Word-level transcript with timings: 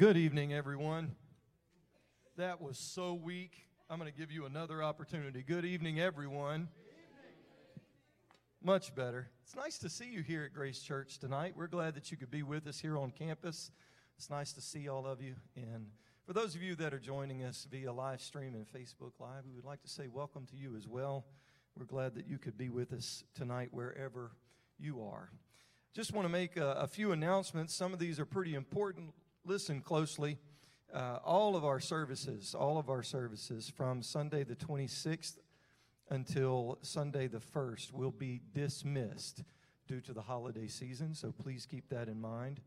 Good 0.00 0.16
evening, 0.16 0.54
everyone. 0.54 1.14
That 2.38 2.62
was 2.62 2.78
so 2.78 3.12
weak. 3.12 3.52
I'm 3.90 3.98
going 3.98 4.10
to 4.10 4.18
give 4.18 4.32
you 4.32 4.46
another 4.46 4.82
opportunity. 4.82 5.42
Good 5.42 5.66
evening, 5.66 6.00
everyone. 6.00 6.68
Much 8.64 8.94
better. 8.94 9.28
It's 9.44 9.54
nice 9.54 9.76
to 9.80 9.90
see 9.90 10.06
you 10.06 10.22
here 10.22 10.44
at 10.44 10.54
Grace 10.54 10.80
Church 10.80 11.18
tonight. 11.18 11.52
We're 11.54 11.66
glad 11.66 11.96
that 11.96 12.10
you 12.10 12.16
could 12.16 12.30
be 12.30 12.42
with 12.42 12.66
us 12.66 12.80
here 12.80 12.96
on 12.96 13.10
campus. 13.10 13.72
It's 14.16 14.30
nice 14.30 14.54
to 14.54 14.62
see 14.62 14.88
all 14.88 15.06
of 15.06 15.20
you. 15.20 15.34
And 15.54 15.88
for 16.26 16.32
those 16.32 16.54
of 16.54 16.62
you 16.62 16.74
that 16.76 16.94
are 16.94 16.98
joining 16.98 17.42
us 17.42 17.66
via 17.70 17.92
live 17.92 18.22
stream 18.22 18.54
and 18.54 18.66
Facebook 18.66 19.12
Live, 19.20 19.44
we 19.46 19.54
would 19.54 19.66
like 19.66 19.82
to 19.82 19.88
say 19.90 20.08
welcome 20.08 20.46
to 20.46 20.56
you 20.56 20.76
as 20.78 20.88
well. 20.88 21.26
We're 21.76 21.84
glad 21.84 22.14
that 22.14 22.26
you 22.26 22.38
could 22.38 22.56
be 22.56 22.70
with 22.70 22.94
us 22.94 23.22
tonight 23.34 23.68
wherever 23.70 24.30
you 24.78 25.02
are. 25.02 25.28
Just 25.92 26.14
want 26.14 26.24
to 26.24 26.32
make 26.32 26.56
a, 26.56 26.70
a 26.72 26.86
few 26.86 27.12
announcements. 27.12 27.74
Some 27.74 27.92
of 27.92 27.98
these 27.98 28.18
are 28.18 28.24
pretty 28.24 28.54
important. 28.54 29.12
Listen 29.44 29.80
closely. 29.80 30.38
Uh, 30.92 31.18
all 31.24 31.56
of 31.56 31.64
our 31.64 31.80
services, 31.80 32.54
all 32.54 32.76
of 32.76 32.90
our 32.90 33.02
services 33.02 33.70
from 33.74 34.02
Sunday 34.02 34.44
the 34.44 34.56
26th 34.56 35.38
until 36.10 36.78
Sunday 36.82 37.28
the 37.28 37.38
1st 37.38 37.92
will 37.92 38.10
be 38.10 38.40
dismissed 38.52 39.44
due 39.86 40.00
to 40.00 40.12
the 40.12 40.20
holiday 40.20 40.66
season, 40.66 41.14
so 41.14 41.32
please 41.32 41.64
keep 41.64 41.88
that 41.88 42.08
in 42.08 42.20
mind. 42.20 42.60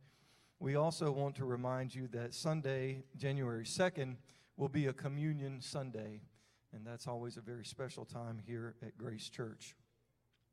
We 0.60 0.76
also 0.76 1.12
want 1.12 1.36
to 1.36 1.46
remind 1.46 1.94
you 1.94 2.08
that 2.14 2.34
Sunday, 2.34 3.04
January 3.18 3.66
2nd, 3.66 4.16
will 4.56 4.70
be 4.70 4.88
a 4.88 4.94
communion 4.94 5.60
Sunday, 5.62 6.22
and 6.74 6.88
that's 6.88 7.08
always 7.08 7.38
a 7.38 7.42
very 7.42 7.66
special 7.66 8.06
time 8.06 8.40
here 8.46 8.76
at 8.82 8.98
Grace 8.98 9.30
Church. 9.30 9.76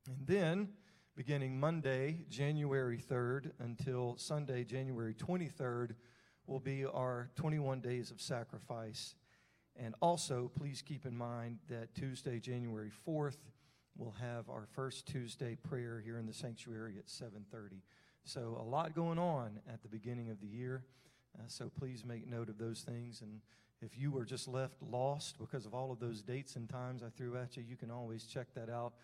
And 0.08 0.26
then, 0.26 0.70
beginning 1.20 1.60
Monday, 1.60 2.16
January 2.30 2.96
3rd, 2.96 3.50
until 3.58 4.16
Sunday, 4.16 4.64
January 4.64 5.12
23rd, 5.12 5.90
will 6.46 6.58
be 6.58 6.86
our 6.86 7.28
21 7.36 7.82
days 7.82 8.10
of 8.10 8.18
sacrifice. 8.22 9.16
And 9.76 9.94
also, 10.00 10.50
please 10.58 10.80
keep 10.80 11.04
in 11.04 11.14
mind 11.14 11.58
that 11.68 11.94
Tuesday, 11.94 12.40
January 12.40 12.90
4th, 13.06 13.36
we'll 13.98 14.16
have 14.18 14.48
our 14.48 14.66
first 14.72 15.06
Tuesday 15.06 15.56
prayer 15.56 16.00
here 16.02 16.16
in 16.16 16.24
the 16.24 16.32
sanctuary 16.32 16.94
at 16.96 17.10
7:30. 17.10 17.82
So 18.24 18.56
a 18.58 18.64
lot 18.64 18.94
going 18.94 19.18
on 19.18 19.60
at 19.70 19.82
the 19.82 19.88
beginning 19.88 20.30
of 20.30 20.40
the 20.40 20.48
year. 20.48 20.86
Uh, 21.38 21.42
so 21.48 21.68
please 21.68 22.02
make 22.02 22.26
note 22.26 22.48
of 22.48 22.56
those 22.56 22.80
things. 22.80 23.20
And 23.20 23.42
if 23.82 23.98
you 23.98 24.10
were 24.10 24.24
just 24.24 24.48
left 24.48 24.80
lost 24.80 25.38
because 25.38 25.66
of 25.66 25.74
all 25.74 25.92
of 25.92 26.00
those 26.00 26.22
dates 26.22 26.56
and 26.56 26.66
times 26.66 27.02
I 27.02 27.10
threw 27.10 27.36
at 27.36 27.58
you, 27.58 27.62
you 27.62 27.76
can 27.76 27.90
always 27.90 28.24
check 28.24 28.54
that 28.54 28.70
out 28.70 28.94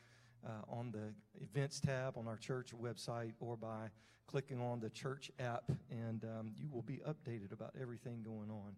uh, 0.44 0.50
on 0.68 0.90
the 0.90 1.14
events 1.42 1.80
tab 1.80 2.16
on 2.16 2.26
our 2.26 2.36
church 2.36 2.70
website 2.74 3.32
or 3.40 3.56
by 3.56 3.88
clicking 4.26 4.60
on 4.60 4.80
the 4.80 4.90
church 4.90 5.30
app, 5.38 5.70
and 5.90 6.24
um, 6.24 6.52
you 6.56 6.68
will 6.70 6.82
be 6.82 7.00
updated 7.08 7.52
about 7.52 7.72
everything 7.80 8.22
going 8.22 8.50
on. 8.50 8.74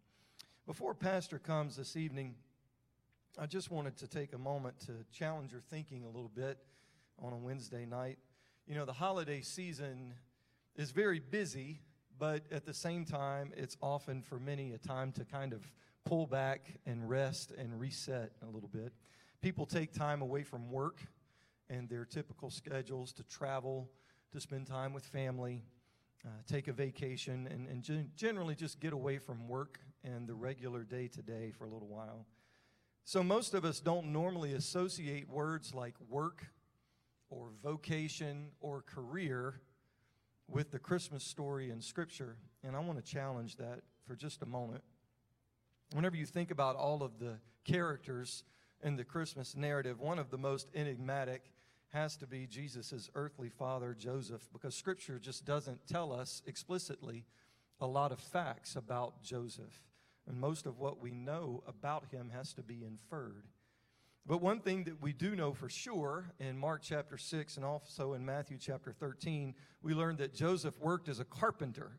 Before 0.67 0.95
Pastor 0.95 1.39
comes 1.39 1.77
this 1.77 1.97
evening, 1.97 2.35
I 3.39 3.47
just 3.47 3.71
wanted 3.71 3.97
to 3.99 4.07
take 4.07 4.33
a 4.35 4.39
moment 4.39 4.79
to 4.81 4.93
challenge 5.13 5.53
your 5.53 5.63
thinking 5.63 6.05
a 6.05 6.09
little 6.09 6.31
bit 6.35 6.59
on 7.23 7.33
a 7.33 7.37
Wednesday 7.37 7.87
night. 7.87 8.19
You 8.67 8.75
know, 8.75 8.85
the 8.85 8.93
holiday 8.93 9.41
season 9.41 10.15
is 10.77 10.91
very 10.91 11.21
busy, 11.21 11.81
but 12.19 12.43
at 12.51 12.67
the 12.67 12.75
same 12.75 13.05
time, 13.05 13.53
it's 13.57 13.77
often 13.81 14.23
for 14.23 14.39
many 14.39 14.73
a 14.73 14.79
time 14.79 15.13
to 15.13 15.25
kind 15.25 15.53
of 15.53 15.63
pull 16.05 16.27
back 16.27 16.75
and 16.87 17.09
rest 17.09 17.53
and 17.57 17.79
reset 17.79 18.33
a 18.43 18.47
little 18.47 18.69
bit. 18.69 18.93
People 19.41 19.67
take 19.67 19.93
time 19.93 20.21
away 20.21 20.43
from 20.43 20.71
work 20.71 21.01
and 21.71 21.89
their 21.89 22.05
typical 22.05 22.51
schedules 22.51 23.13
to 23.15 23.23
travel, 23.25 23.91
to 24.33 24.41
spend 24.41 24.67
time 24.67 24.93
with 24.93 25.05
family, 25.05 25.63
uh, 26.25 26.31
take 26.47 26.69
a 26.69 26.73
vacation, 26.73 27.49
and, 27.51 27.69
and 27.69 27.83
gen- 27.83 28.11
generally 28.17 28.55
just 28.55 28.81
get 28.81 28.93
away 28.93 29.19
from 29.19 29.49
work 29.49 29.79
and 30.05 30.29
the 30.29 30.35
regular 30.35 30.83
day 30.83 31.09
to 31.09 31.23
day 31.23 31.53
for 31.57 31.65
a 31.65 31.71
little 31.71 31.89
while. 31.89 32.27
So, 33.05 33.23
most 33.23 33.55
of 33.55 33.65
us 33.65 33.81
don't 33.81 34.13
normally 34.13 34.53
associate 34.53 35.29
words 35.29 35.75
like 35.75 35.95
work 36.09 36.45
or 37.31 37.51
vocation 37.63 38.49
or 38.61 38.83
career 38.83 39.61
with 40.47 40.71
the 40.71 40.79
Christmas 40.79 41.25
story 41.25 41.71
in 41.71 41.81
Scripture. 41.81 42.37
And 42.65 42.75
I 42.75 42.81
want 42.81 43.05
to 43.05 43.05
challenge 43.05 43.57
that 43.57 43.81
for 44.07 44.17
just 44.17 44.43
a 44.43 44.47
moment. 44.47 44.83
Whenever 45.93 46.17
you 46.17 46.27
think 46.27 46.51
about 46.51 46.77
all 46.77 47.03
of 47.03 47.19
the 47.19 47.39
characters 47.65 48.45
in 48.83 48.97
the 48.97 49.05
Christmas 49.05 49.57
narrative, 49.57 50.01
one 50.01 50.19
of 50.19 50.31
the 50.31 50.39
most 50.39 50.69
enigmatic 50.75 51.51
has 51.89 52.17
to 52.17 52.27
be 52.27 52.47
Jesus' 52.47 53.11
earthly 53.15 53.49
father, 53.49 53.95
Joseph, 53.99 54.47
because 54.53 54.75
Scripture 54.75 55.19
just 55.19 55.45
doesn't 55.45 55.87
tell 55.87 56.13
us 56.13 56.43
explicitly 56.47 57.25
a 57.81 57.87
lot 57.87 58.13
of 58.13 58.21
facts 58.21 58.77
about 58.77 59.23
Joseph. 59.23 59.83
And 60.27 60.39
most 60.39 60.67
of 60.67 60.79
what 60.79 61.01
we 61.01 61.11
know 61.11 61.63
about 61.67 62.07
him 62.11 62.31
has 62.35 62.53
to 62.55 62.63
be 62.63 62.85
inferred. 62.85 63.47
But 64.27 64.43
one 64.43 64.61
thing 64.61 64.85
that 64.85 65.01
we 65.01 65.15
do 65.15 65.35
know 65.35 65.55
for 65.55 65.71
sure 65.71 66.27
in 66.39 66.59
Mark 66.59 66.83
chapter 66.83 67.17
6 67.17 67.57
and 67.57 67.65
also 67.65 68.13
in 68.13 68.27
Matthew 68.27 68.59
chapter 68.61 68.93
13, 68.93 69.55
we 69.83 69.95
learned 69.95 70.19
that 70.19 70.35
Joseph 70.35 70.79
worked 70.79 71.09
as 71.09 71.19
a 71.19 71.25
carpenter. 71.25 71.93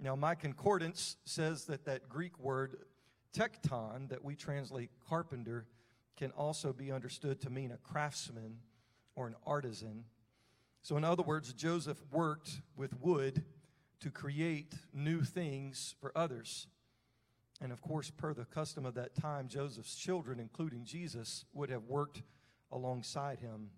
Now, 0.00 0.16
my 0.16 0.34
concordance 0.34 1.18
says 1.24 1.66
that 1.66 1.84
that 1.84 2.08
Greek 2.08 2.38
word 2.38 2.76
tekton, 3.36 4.08
that 4.08 4.24
we 4.24 4.34
translate 4.34 4.88
carpenter, 5.06 5.66
can 6.16 6.30
also 6.32 6.72
be 6.72 6.90
understood 6.90 7.40
to 7.42 7.50
mean 7.50 7.70
a 7.70 7.76
craftsman 7.76 8.58
or 9.14 9.26
an 9.26 9.34
artisan. 9.46 10.04
So, 10.82 10.96
in 10.96 11.04
other 11.04 11.22
words, 11.22 11.52
Joseph 11.52 12.02
worked 12.10 12.60
with 12.76 13.00
wood 13.00 13.44
to 14.00 14.10
create 14.10 14.74
new 14.92 15.22
things 15.22 15.94
for 16.00 16.12
others. 16.16 16.68
And 17.60 17.72
of 17.72 17.80
course, 17.80 18.10
per 18.10 18.34
the 18.34 18.44
custom 18.44 18.84
of 18.84 18.94
that 18.94 19.14
time, 19.14 19.48
Joseph's 19.48 19.96
children, 19.96 20.38
including 20.38 20.84
Jesus, 20.84 21.44
would 21.54 21.70
have 21.70 21.84
worked 21.84 22.22
alongside 22.70 23.40
him. 23.40 23.70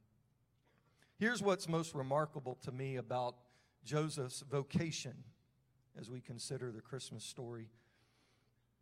Here's 1.19 1.43
what's 1.43 1.69
most 1.69 1.95
remarkable 1.95 2.57
to 2.63 2.73
me 2.73 2.97
about 2.97 3.37
Joseph's 3.85 4.41
vocation 4.41 5.15
as 5.99 6.11
we 6.11 6.21
consider 6.21 6.71
the 6.71 6.81
Christmas 6.81 7.25
story. 7.25 7.71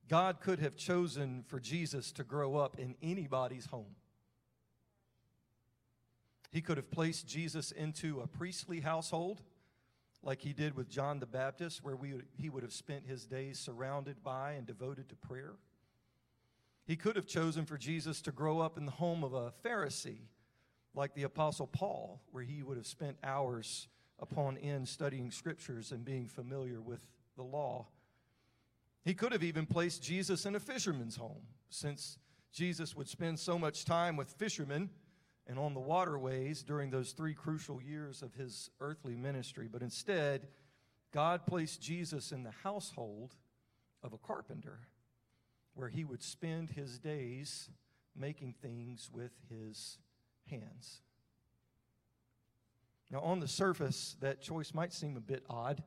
God 0.08 0.40
could 0.40 0.60
have 0.60 0.76
chosen 0.76 1.44
for 1.48 1.58
Jesus 1.58 2.12
to 2.12 2.24
grow 2.24 2.56
up 2.56 2.78
in 2.78 2.94
anybody's 3.02 3.66
home. 3.66 3.96
He 6.52 6.60
could 6.60 6.76
have 6.76 6.90
placed 6.90 7.26
Jesus 7.26 7.72
into 7.72 8.20
a 8.20 8.26
priestly 8.26 8.80
household, 8.80 9.42
like 10.22 10.40
he 10.40 10.52
did 10.52 10.74
with 10.74 10.88
John 10.88 11.18
the 11.18 11.26
Baptist, 11.26 11.84
where 11.84 11.96
we, 11.96 12.14
he 12.36 12.48
would 12.48 12.62
have 12.62 12.72
spent 12.72 13.06
his 13.06 13.26
days 13.26 13.58
surrounded 13.58 14.22
by 14.22 14.52
and 14.52 14.66
devoted 14.66 15.08
to 15.08 15.16
prayer. 15.16 15.54
He 16.86 16.96
could 16.96 17.16
have 17.16 17.26
chosen 17.26 17.66
for 17.66 17.76
Jesus 17.76 18.20
to 18.22 18.32
grow 18.32 18.60
up 18.60 18.78
in 18.78 18.86
the 18.86 18.92
home 18.92 19.24
of 19.24 19.34
a 19.34 19.52
Pharisee, 19.64 20.28
like 20.94 21.14
the 21.14 21.24
Apostle 21.24 21.66
Paul, 21.66 22.22
where 22.30 22.44
he 22.44 22.62
would 22.62 22.76
have 22.76 22.86
spent 22.86 23.18
hours 23.24 23.88
upon 24.18 24.56
end 24.58 24.88
studying 24.88 25.30
scriptures 25.30 25.90
and 25.90 26.04
being 26.04 26.26
familiar 26.26 26.80
with 26.80 27.04
the 27.36 27.42
law. 27.42 27.88
He 29.06 29.14
could 29.14 29.30
have 29.30 29.44
even 29.44 29.66
placed 29.66 30.02
Jesus 30.02 30.46
in 30.46 30.56
a 30.56 30.60
fisherman's 30.60 31.14
home, 31.14 31.46
since 31.70 32.18
Jesus 32.52 32.96
would 32.96 33.08
spend 33.08 33.38
so 33.38 33.56
much 33.56 33.84
time 33.84 34.16
with 34.16 34.32
fishermen 34.32 34.90
and 35.46 35.60
on 35.60 35.74
the 35.74 35.80
waterways 35.80 36.64
during 36.64 36.90
those 36.90 37.12
three 37.12 37.32
crucial 37.32 37.80
years 37.80 38.20
of 38.20 38.34
his 38.34 38.68
earthly 38.80 39.14
ministry. 39.14 39.68
But 39.70 39.82
instead, 39.82 40.48
God 41.12 41.46
placed 41.46 41.80
Jesus 41.80 42.32
in 42.32 42.42
the 42.42 42.50
household 42.64 43.36
of 44.02 44.12
a 44.12 44.18
carpenter 44.18 44.80
where 45.74 45.88
he 45.88 46.02
would 46.02 46.20
spend 46.20 46.70
his 46.70 46.98
days 46.98 47.70
making 48.16 48.56
things 48.60 49.08
with 49.12 49.30
his 49.48 49.98
hands. 50.50 51.02
Now, 53.12 53.20
on 53.20 53.38
the 53.38 53.47
surface, 53.47 54.16
that 54.18 54.42
choice 54.42 54.74
might 54.74 54.92
seem 54.92 55.16
a 55.16 55.20
bit 55.20 55.44
odd, 55.48 55.84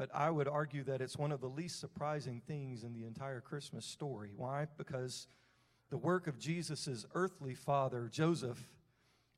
but 0.00 0.08
I 0.14 0.30
would 0.30 0.48
argue 0.48 0.82
that 0.84 1.02
it's 1.02 1.18
one 1.18 1.30
of 1.30 1.42
the 1.42 1.46
least 1.46 1.78
surprising 1.78 2.40
things 2.46 2.84
in 2.84 2.94
the 2.94 3.04
entire 3.04 3.42
Christmas 3.42 3.84
story. 3.84 4.30
Why? 4.34 4.66
Because 4.78 5.26
the 5.90 5.98
work 5.98 6.26
of 6.26 6.38
Jesus' 6.38 7.04
earthly 7.12 7.54
father, 7.54 8.08
Joseph, 8.10 8.66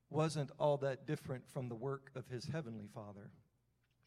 wasn't 0.08 0.52
all 0.60 0.76
that 0.76 1.04
different 1.04 1.48
from 1.48 1.68
the 1.68 1.74
work 1.74 2.12
of 2.14 2.28
his 2.28 2.44
heavenly 2.44 2.86
father. 2.94 3.32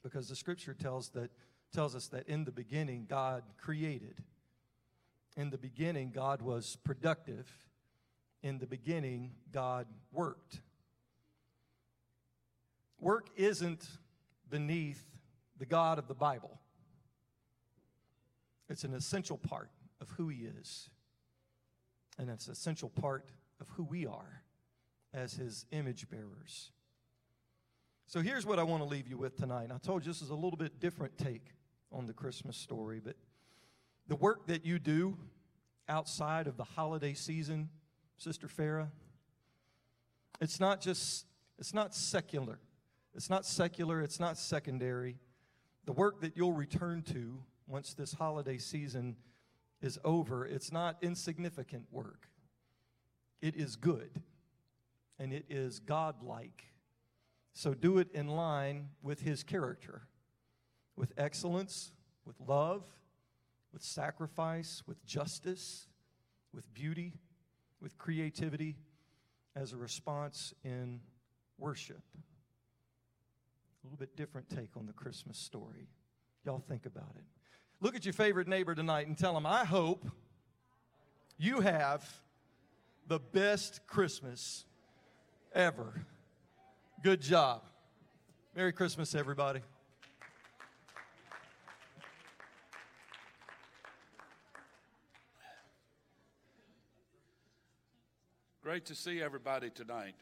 Because 0.01 0.29
the 0.29 0.35
scripture 0.37 0.73
tells, 0.73 1.09
that, 1.09 1.29
tells 1.73 1.93
us 1.93 2.07
that 2.07 2.29
in 2.29 2.45
the 2.45 2.53
beginning, 2.53 3.05
God 3.09 3.43
created. 3.57 4.23
In 5.35 5.49
the 5.49 5.57
beginning, 5.57 6.11
God 6.11 6.41
was 6.41 6.77
productive. 6.85 7.51
In 8.43 8.59
the 8.59 8.67
beginning, 8.67 9.31
God 9.51 9.87
worked. 10.13 10.61
Work 12.97 13.27
isn't 13.35 13.85
beneath 14.49 15.03
the 15.57 15.65
God 15.65 15.99
of 15.99 16.07
the 16.07 16.13
Bible, 16.13 16.59
it's 18.69 18.83
an 18.83 18.93
essential 18.93 19.37
part 19.37 19.69
of 20.01 20.09
who 20.11 20.29
He 20.29 20.45
is. 20.59 20.89
And 22.17 22.29
it's 22.29 22.47
an 22.47 22.53
essential 22.53 22.89
part 22.89 23.25
of 23.59 23.67
who 23.69 23.83
we 23.83 24.05
are 24.05 24.43
as 25.13 25.33
his 25.33 25.65
image 25.71 26.09
bearers. 26.09 26.71
So 28.07 28.21
here's 28.21 28.45
what 28.45 28.59
I 28.59 28.63
want 28.63 28.83
to 28.83 28.89
leave 28.89 29.07
you 29.07 29.17
with 29.17 29.35
tonight. 29.37 29.69
I 29.73 29.77
told 29.77 30.05
you 30.05 30.11
this 30.11 30.21
is 30.21 30.29
a 30.29 30.35
little 30.35 30.57
bit 30.57 30.79
different 30.79 31.17
take 31.17 31.47
on 31.91 32.05
the 32.05 32.13
Christmas 32.13 32.57
story, 32.57 33.01
but 33.03 33.15
the 34.07 34.15
work 34.15 34.47
that 34.47 34.65
you 34.65 34.77
do 34.77 35.17
outside 35.89 36.47
of 36.47 36.57
the 36.57 36.63
holiday 36.63 37.13
season, 37.13 37.69
Sister 38.17 38.47
Farah, 38.47 38.89
it's 40.39 40.59
not 40.59 40.81
just, 40.81 41.25
it's 41.57 41.73
not 41.73 41.95
secular. 41.95 42.59
It's 43.15 43.29
not 43.29 43.45
secular, 43.45 44.01
it's 44.01 44.19
not 44.19 44.37
secondary. 44.37 45.17
The 45.85 45.93
work 45.93 46.21
that 46.21 46.35
you'll 46.35 46.53
return 46.53 47.03
to 47.13 47.39
once 47.67 47.93
this 47.93 48.13
holiday 48.13 48.57
season 48.57 49.15
is 49.81 49.99
over, 50.03 50.45
it's 50.45 50.71
not 50.71 50.97
insignificant 51.01 51.85
work. 51.91 52.27
It 53.41 53.55
is 53.55 53.75
good 53.75 54.21
and 55.19 55.31
it 55.31 55.45
is 55.49 55.79
godlike. 55.79 56.63
So 57.53 57.73
do 57.73 57.99
it 57.99 58.09
in 58.13 58.27
line 58.27 58.89
with 59.01 59.21
his 59.21 59.43
character, 59.43 60.03
with 60.95 61.13
excellence, 61.17 61.91
with 62.25 62.35
love, 62.39 62.83
with 63.71 63.83
sacrifice, 63.83 64.83
with 64.87 65.05
justice, 65.05 65.87
with 66.53 66.73
beauty, 66.73 67.13
with 67.79 67.97
creativity 67.97 68.77
as 69.55 69.71
a 69.71 69.77
response 69.77 70.53
in 70.63 71.01
worship. 71.57 72.01
A 73.85 73.87
little 73.87 73.97
bit 73.97 74.15
different 74.15 74.49
take 74.49 74.75
on 74.75 74.87
the 74.87 74.93
Christmas 74.93 75.37
story. 75.37 75.87
Y'all 76.43 76.63
think 76.67 76.87
about 76.87 77.13
it. 77.17 77.23
Look 77.81 77.95
at 77.95 78.03
your 78.03 78.13
favorite 78.13 78.47
neighbor 78.47 78.73
tonight 78.73 79.05
and 79.05 79.15
tell 79.15 79.35
them, 79.35 79.45
I 79.45 79.63
hope 79.63 80.07
you 81.37 81.59
have 81.59 82.03
the 83.07 83.19
best 83.19 83.85
Christmas 83.85 84.65
ever. 85.53 86.01
Good 87.03 87.21
job. 87.21 87.61
Merry 88.55 88.73
Christmas, 88.73 89.13
everybody. 89.13 89.59
Great 98.63 98.85
to 98.85 98.95
see 98.95 99.21
everybody 99.21 99.69
tonight. 99.69 100.15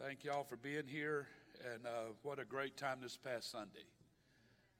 Thank 0.00 0.22
y'all 0.22 0.44
for 0.44 0.56
being 0.56 0.86
here, 0.86 1.26
and 1.72 1.86
uh, 1.86 2.12
what 2.22 2.38
a 2.38 2.44
great 2.44 2.76
time 2.76 2.98
this 3.02 3.16
past 3.16 3.50
Sunday. 3.50 3.86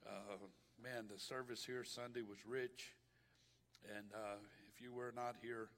Uh, 0.06 0.36
man, 0.82 1.06
the 1.12 1.18
service 1.18 1.64
here 1.64 1.84
Sunday 1.84 2.22
was 2.22 2.38
rich, 2.46 2.94
and 3.96 4.06
uh, 4.14 4.36
if 4.72 4.80
you 4.80 4.92
were 4.92 5.12
not 5.14 5.36
here, 5.42 5.68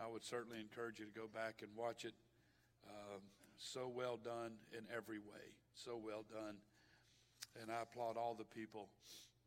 I 0.00 0.06
would 0.06 0.24
certainly 0.24 0.60
encourage 0.60 0.98
you 0.98 1.06
to 1.06 1.12
go 1.12 1.28
back 1.32 1.60
and 1.62 1.70
watch 1.76 2.04
it. 2.04 2.14
Um, 2.86 3.20
so 3.56 3.88
well 3.88 4.16
done 4.16 4.52
in 4.72 4.84
every 4.94 5.18
way. 5.18 5.54
So 5.74 5.96
well 5.96 6.24
done. 6.30 6.56
And 7.60 7.70
I 7.70 7.82
applaud 7.82 8.16
all 8.16 8.34
the 8.34 8.44
people 8.44 8.88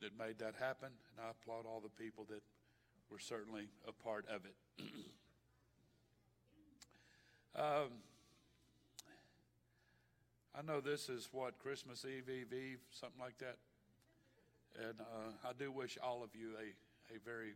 that 0.02 0.18
made 0.18 0.40
that 0.40 0.56
happen, 0.60 0.90
and 0.90 1.26
I 1.26 1.32
applaud 1.32 1.66
all 1.66 1.82
the 1.82 2.02
people 2.02 2.26
that 2.30 2.42
were 3.12 3.20
certainly 3.20 3.68
a 3.88 3.92
part 3.92 4.26
of 4.30 4.46
it. 4.46 4.56
um, 7.56 7.90
I 10.58 10.66
know 10.66 10.82
this 10.82 11.08
is 11.08 11.30
what 11.32 11.60
Christmas 11.60 12.04
Eve, 12.04 12.34
Eve, 12.34 12.50
Eve, 12.50 12.82
something 12.90 13.22
like 13.22 13.38
that. 13.38 13.62
And 14.82 15.00
uh, 15.00 15.30
I 15.46 15.54
do 15.54 15.72
wish 15.72 16.00
all 16.02 16.24
of 16.24 16.34
you 16.34 16.58
a, 16.58 16.74
a 17.14 17.20
very, 17.22 17.54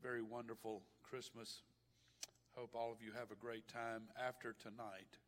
very 0.00 0.22
wonderful 0.22 0.82
Christmas. 1.02 1.62
Hope 2.54 2.76
all 2.78 2.92
of 2.92 3.02
you 3.02 3.10
have 3.18 3.32
a 3.32 3.34
great 3.34 3.66
time 3.66 4.02
after 4.14 4.54
tonight. 4.54 5.18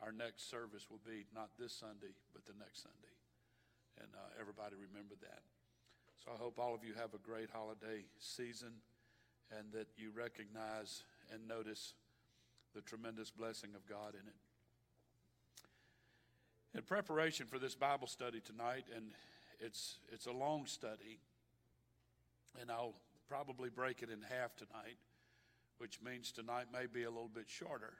Our 0.00 0.10
next 0.10 0.48
service 0.48 0.88
will 0.88 1.04
be 1.04 1.28
not 1.34 1.50
this 1.60 1.74
Sunday, 1.74 2.16
but 2.32 2.46
the 2.46 2.56
next 2.58 2.88
Sunday. 2.88 3.12
And 4.00 4.08
uh, 4.16 4.40
everybody 4.40 4.80
remember 4.80 5.14
that. 5.20 5.44
So 6.24 6.32
I 6.32 6.40
hope 6.40 6.58
all 6.58 6.74
of 6.74 6.84
you 6.84 6.94
have 6.96 7.12
a 7.12 7.20
great 7.20 7.50
holiday 7.52 8.08
season 8.18 8.80
and 9.52 9.68
that 9.76 9.88
you 9.98 10.08
recognize 10.16 11.02
and 11.30 11.46
notice 11.46 11.92
the 12.74 12.80
tremendous 12.80 13.30
blessing 13.30 13.76
of 13.76 13.84
God 13.84 14.16
in 14.16 14.24
it. 14.24 14.47
In 16.78 16.84
preparation 16.84 17.46
for 17.46 17.58
this 17.58 17.74
Bible 17.74 18.06
study 18.06 18.38
tonight, 18.38 18.84
and 18.94 19.06
it's, 19.58 19.96
it's 20.12 20.26
a 20.26 20.32
long 20.32 20.64
study, 20.66 21.18
and 22.60 22.70
I'll 22.70 22.94
probably 23.28 23.68
break 23.68 24.00
it 24.00 24.10
in 24.10 24.22
half 24.22 24.54
tonight, 24.54 24.96
which 25.78 25.98
means 26.00 26.30
tonight 26.30 26.66
may 26.72 26.86
be 26.86 27.02
a 27.02 27.10
little 27.10 27.32
bit 27.34 27.46
shorter. 27.48 27.94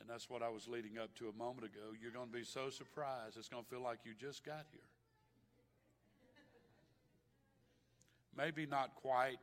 And 0.00 0.10
that's 0.10 0.28
what 0.28 0.42
I 0.42 0.48
was 0.48 0.66
leading 0.66 0.98
up 0.98 1.14
to 1.18 1.28
a 1.28 1.32
moment 1.38 1.64
ago. 1.64 1.94
You're 2.02 2.10
going 2.10 2.26
to 2.26 2.32
be 2.36 2.42
so 2.42 2.70
surprised, 2.70 3.36
it's 3.36 3.48
going 3.48 3.62
to 3.62 3.70
feel 3.70 3.82
like 3.82 4.00
you 4.04 4.14
just 4.20 4.44
got 4.44 4.66
here. 4.72 4.80
Maybe 8.36 8.66
not 8.66 8.96
quite 8.96 9.38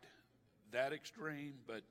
that 0.73 0.91
extreme, 0.91 1.53
but 1.65 1.83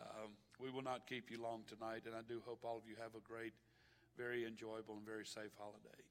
um, 0.00 0.30
we 0.58 0.72
will 0.72 0.82
not 0.82 1.06
keep 1.06 1.30
you 1.30 1.40
long 1.40 1.62
tonight. 1.68 2.02
And 2.04 2.16
I 2.16 2.22
do 2.28 2.42
hope 2.44 2.64
all 2.64 2.78
of 2.78 2.82
you 2.84 2.96
have 3.00 3.14
a 3.14 3.20
great, 3.20 3.52
very 4.18 4.44
enjoyable, 4.44 4.96
and 4.96 5.06
very 5.06 5.24
safe 5.24 5.52
holiday. 5.56 6.02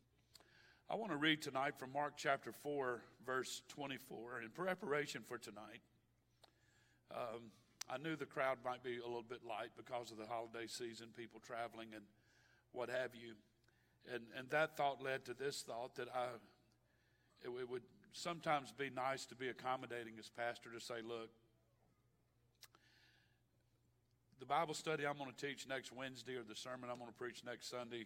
I 0.89 0.95
want 0.95 1.11
to 1.11 1.17
read 1.17 1.41
tonight 1.41 1.77
from 1.77 1.91
Mark 1.91 2.13
chapter 2.15 2.53
4, 2.53 3.01
verse 3.25 3.61
24. 3.67 4.43
In 4.43 4.49
preparation 4.49 5.23
for 5.27 5.37
tonight, 5.37 5.81
um, 7.13 7.51
I 7.89 7.97
knew 7.97 8.15
the 8.15 8.25
crowd 8.25 8.59
might 8.63 8.81
be 8.81 8.97
a 8.97 9.05
little 9.05 9.25
bit 9.27 9.41
light 9.45 9.71
because 9.75 10.11
of 10.11 10.17
the 10.17 10.25
holiday 10.25 10.67
season, 10.67 11.07
people 11.17 11.41
traveling 11.45 11.89
and 11.93 12.03
what 12.71 12.89
have 12.89 13.13
you. 13.13 13.33
And, 14.13 14.23
and 14.37 14.49
that 14.51 14.77
thought 14.77 15.03
led 15.03 15.25
to 15.25 15.33
this 15.33 15.61
thought 15.63 15.95
that 15.95 16.07
I, 16.15 16.27
it, 17.43 17.49
it 17.49 17.69
would 17.69 17.83
sometimes 18.13 18.71
be 18.71 18.89
nice 18.89 19.25
to 19.25 19.35
be 19.35 19.49
accommodating 19.49 20.13
as 20.17 20.29
pastor 20.29 20.69
to 20.71 20.79
say, 20.79 21.01
look, 21.05 21.29
the 24.39 24.45
Bible 24.45 24.73
study 24.73 25.05
I'm 25.05 25.17
going 25.17 25.31
to 25.31 25.47
teach 25.47 25.67
next 25.67 25.91
Wednesday 25.91 26.35
or 26.35 26.43
the 26.43 26.55
sermon 26.55 26.89
I'm 26.91 26.99
going 26.99 27.11
to 27.11 27.17
preach 27.17 27.43
next 27.45 27.69
Sunday, 27.69 28.05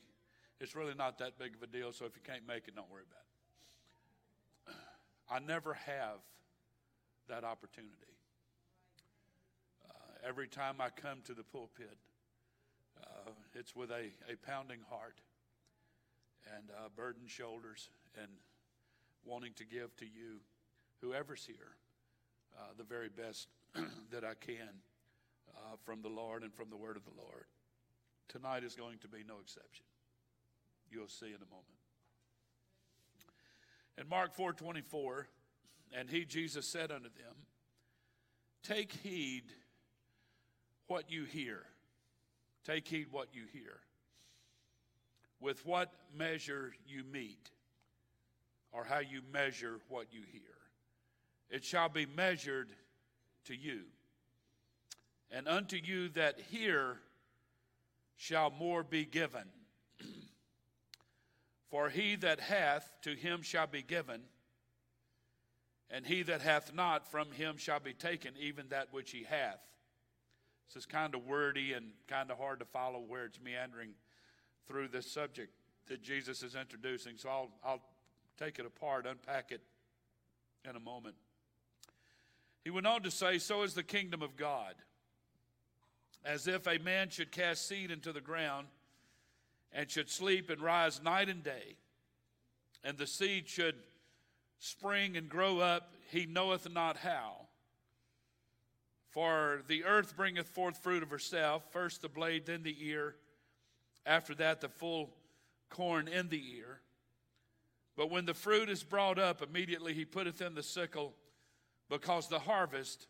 it's 0.59 0.75
really 0.75 0.93
not 0.93 1.17
that 1.19 1.37
big 1.37 1.55
of 1.55 1.63
a 1.63 1.67
deal. 1.67 1.91
So 1.91 2.05
if 2.05 2.15
you 2.15 2.21
can't 2.23 2.47
make 2.47 2.67
it, 2.67 2.75
don't 2.75 2.89
worry 2.89 3.03
about 3.09 4.75
it. 4.75 4.79
I 5.31 5.39
never 5.39 5.73
have 5.73 6.19
that 7.27 7.43
opportunity 7.43 8.11
every 10.25 10.47
time 10.47 10.75
I 10.79 10.89
come 10.89 11.19
to 11.25 11.33
the 11.33 11.43
pulpit, 11.43 11.97
uh, 13.01 13.31
it's 13.53 13.75
with 13.75 13.91
a, 13.91 14.09
a 14.31 14.35
pounding 14.45 14.79
heart 14.89 15.19
and 16.55 16.69
uh, 16.71 16.89
burdened 16.95 17.29
shoulders 17.29 17.89
and 18.19 18.27
wanting 19.25 19.53
to 19.55 19.65
give 19.65 19.95
to 19.97 20.05
you, 20.05 20.39
whoever's 21.01 21.45
here, 21.45 21.75
uh, 22.57 22.67
the 22.77 22.83
very 22.83 23.09
best 23.09 23.47
that 24.11 24.23
I 24.23 24.33
can 24.39 24.69
uh, 25.61 25.75
from 25.83 26.01
the 26.01 26.09
Lord 26.09 26.43
and 26.43 26.53
from 26.53 26.69
the 26.69 26.77
word 26.77 26.97
of 26.97 27.03
the 27.05 27.21
Lord. 27.21 27.45
Tonight 28.27 28.63
is 28.63 28.75
going 28.75 28.97
to 28.99 29.07
be 29.07 29.23
no 29.27 29.35
exception. 29.41 29.85
You'll 30.89 31.07
see 31.07 31.27
in 31.27 31.35
a 31.35 31.49
moment. 31.49 31.81
In 33.97 34.07
Mark 34.09 34.35
4:24, 34.35 35.25
and 35.93 36.09
he 36.09 36.25
Jesus 36.25 36.67
said 36.67 36.91
unto 36.91 37.09
them, 37.09 37.35
Take 38.63 38.91
heed 38.91 39.43
what 40.87 41.11
you 41.11 41.23
hear. 41.25 41.63
Take 42.63 42.87
heed 42.87 43.07
what 43.11 43.29
you 43.33 43.43
hear. 43.51 43.79
With 45.39 45.65
what 45.65 45.91
measure 46.15 46.73
you 46.85 47.03
meet, 47.03 47.49
or 48.71 48.83
how 48.83 48.99
you 48.99 49.21
measure 49.33 49.79
what 49.89 50.07
you 50.11 50.21
hear, 50.31 50.41
it 51.49 51.65
shall 51.65 51.89
be 51.89 52.05
measured 52.05 52.69
to 53.45 53.55
you. 53.55 53.81
And 55.31 55.47
unto 55.47 55.77
you 55.77 56.09
that 56.09 56.39
hear 56.49 56.97
shall 58.17 58.51
more 58.51 58.83
be 58.83 59.05
given. 59.05 59.45
For 61.69 61.89
he 61.89 62.15
that 62.17 62.39
hath, 62.39 62.91
to 63.03 63.15
him 63.15 63.41
shall 63.41 63.67
be 63.67 63.81
given, 63.81 64.21
and 65.89 66.05
he 66.05 66.23
that 66.23 66.41
hath 66.41 66.73
not, 66.73 67.09
from 67.09 67.31
him 67.31 67.57
shall 67.57 67.79
be 67.79 67.93
taken 67.93 68.33
even 68.39 68.67
that 68.69 68.89
which 68.91 69.11
he 69.11 69.23
hath. 69.23 69.59
This 70.67 70.83
is 70.83 70.85
kind 70.85 71.15
of 71.15 71.25
wordy 71.25 71.73
and 71.73 71.91
kind 72.07 72.31
of 72.31 72.37
hard 72.37 72.59
to 72.59 72.65
follow 72.65 72.99
where 72.99 73.25
it's 73.25 73.39
meandering 73.43 73.91
through 74.67 74.87
this 74.87 75.09
subject 75.11 75.51
that 75.87 76.01
Jesus 76.01 76.43
is 76.43 76.55
introducing. 76.55 77.17
So 77.17 77.29
I'll, 77.29 77.51
I'll 77.63 77.81
take 78.37 78.57
it 78.57 78.65
apart, 78.65 79.05
unpack 79.05 79.51
it 79.51 79.61
in 80.69 80.77
a 80.77 80.79
moment. 80.79 81.15
He 82.63 82.69
went 82.69 82.87
on 82.87 83.03
to 83.03 83.11
say, 83.11 83.37
So 83.37 83.63
is 83.63 83.73
the 83.73 83.83
kingdom 83.83 84.21
of 84.21 84.37
God. 84.37 84.75
As 86.23 86.47
if 86.47 86.67
a 86.67 86.77
man 86.77 87.09
should 87.09 87.31
cast 87.31 87.67
seed 87.67 87.91
into 87.91 88.13
the 88.13 88.21
ground 88.21 88.67
and 89.71 89.89
should 89.89 90.09
sleep 90.09 90.49
and 90.49 90.61
rise 90.61 91.01
night 91.01 91.29
and 91.29 91.43
day, 91.43 91.77
and 92.83 92.97
the 92.97 93.07
seed 93.07 93.47
should 93.47 93.75
spring 94.59 95.17
and 95.17 95.29
grow 95.29 95.59
up, 95.59 95.93
he 96.09 96.25
knoweth 96.25 96.69
not 96.71 96.97
how. 96.97 97.47
For 99.09 99.63
the 99.67 99.83
earth 99.83 100.15
bringeth 100.15 100.47
forth 100.47 100.77
fruit 100.77 101.03
of 101.03 101.09
herself, 101.09 101.63
first 101.71 102.01
the 102.01 102.09
blade, 102.09 102.45
then 102.45 102.63
the 102.63 102.75
ear, 102.79 103.15
after 104.05 104.33
that 104.35 104.61
the 104.61 104.69
full 104.69 105.09
corn 105.69 106.07
in 106.07 106.29
the 106.29 106.41
ear. 106.55 106.81
But 107.97 108.09
when 108.09 108.25
the 108.25 108.33
fruit 108.33 108.69
is 108.69 108.83
brought 108.83 109.19
up, 109.19 109.41
immediately 109.41 109.93
he 109.93 110.05
putteth 110.05 110.41
in 110.41 110.55
the 110.55 110.63
sickle, 110.63 111.13
because 111.89 112.27
the 112.27 112.39
harvest 112.39 113.07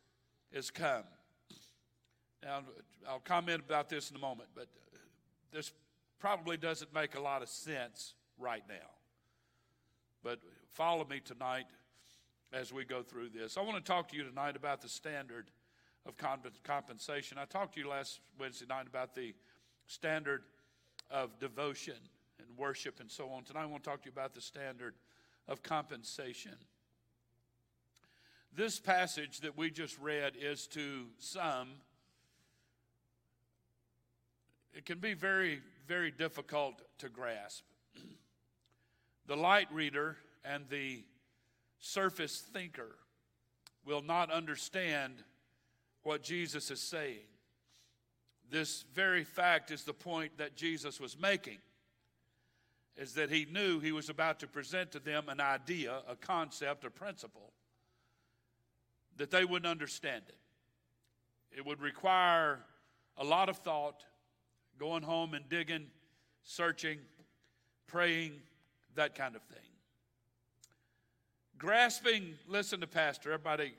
is 0.51 0.71
come. 0.71 1.03
Now, 2.43 2.61
I'll 3.07 3.19
comment 3.19 3.61
about 3.65 3.89
this 3.89 4.09
in 4.09 4.15
a 4.15 4.19
moment, 4.19 4.49
but 4.55 4.67
this 5.51 5.71
probably 6.19 6.57
doesn't 6.57 6.93
make 6.93 7.15
a 7.15 7.19
lot 7.19 7.41
of 7.41 7.49
sense 7.49 8.15
right 8.39 8.63
now. 8.67 8.89
But 10.23 10.39
follow 10.73 11.05
me 11.05 11.19
tonight 11.19 11.65
as 12.53 12.73
we 12.73 12.83
go 12.83 13.03
through 13.03 13.29
this. 13.29 13.57
I 13.57 13.61
want 13.61 13.77
to 13.77 13.83
talk 13.83 14.09
to 14.09 14.17
you 14.17 14.23
tonight 14.23 14.55
about 14.55 14.81
the 14.81 14.89
standard 14.89 15.51
of 16.05 16.15
compensation. 16.63 17.37
I 17.37 17.45
talked 17.45 17.75
to 17.75 17.79
you 17.79 17.87
last 17.87 18.19
Wednesday 18.39 18.65
night 18.67 18.87
about 18.87 19.13
the 19.13 19.33
standard 19.87 20.43
of 21.09 21.37
devotion 21.39 21.95
and 22.39 22.57
worship 22.57 22.99
and 22.99 23.09
so 23.09 23.29
on. 23.29 23.43
Tonight 23.43 23.63
I 23.63 23.65
want 23.67 23.83
to 23.83 23.89
talk 23.89 24.01
to 24.01 24.05
you 24.07 24.11
about 24.11 24.33
the 24.33 24.41
standard 24.41 24.95
of 25.47 25.61
compensation. 25.61 26.55
This 28.55 28.79
passage 28.79 29.41
that 29.41 29.57
we 29.57 29.69
just 29.69 29.97
read 29.99 30.33
is 30.39 30.67
to 30.67 31.05
some, 31.19 31.69
it 34.73 34.85
can 34.85 34.99
be 34.99 35.13
very, 35.13 35.61
very 35.87 36.11
difficult 36.11 36.81
to 36.99 37.09
grasp. 37.09 37.63
the 39.27 39.35
light 39.35 39.71
reader 39.71 40.17
and 40.43 40.65
the 40.69 41.03
surface 41.79 42.43
thinker 42.53 42.95
will 43.85 44.01
not 44.01 44.31
understand 44.31 45.23
what 46.03 46.23
Jesus 46.23 46.71
is 46.71 46.81
saying. 46.81 47.27
This 48.49 48.83
very 48.93 49.23
fact 49.23 49.71
is 49.71 49.83
the 49.83 49.93
point 49.93 50.37
that 50.37 50.55
Jesus 50.55 50.99
was 50.99 51.17
making 51.19 51.59
is 52.97 53.13
that 53.13 53.31
he 53.31 53.45
knew 53.45 53.79
he 53.79 53.91
was 53.91 54.09
about 54.09 54.39
to 54.39 54.47
present 54.47 54.91
to 54.91 54.99
them 54.99 55.29
an 55.29 55.39
idea, 55.39 56.01
a 56.07 56.15
concept, 56.15 56.83
a 56.83 56.89
principle 56.89 57.53
that 59.17 59.31
they 59.31 59.45
wouldn't 59.45 59.69
understand 59.69 60.23
it. 60.27 60.37
It 61.57 61.65
would 61.65 61.81
require 61.81 62.59
a 63.17 63.23
lot 63.23 63.49
of 63.49 63.57
thought, 63.57 64.03
going 64.81 65.03
home 65.03 65.35
and 65.35 65.47
digging, 65.47 65.85
searching, 66.43 66.97
praying, 67.85 68.31
that 68.95 69.13
kind 69.13 69.35
of 69.35 69.43
thing. 69.43 69.59
Grasping, 71.59 72.33
listen 72.47 72.81
to 72.81 72.87
Pastor, 72.87 73.31
everybody 73.31 73.73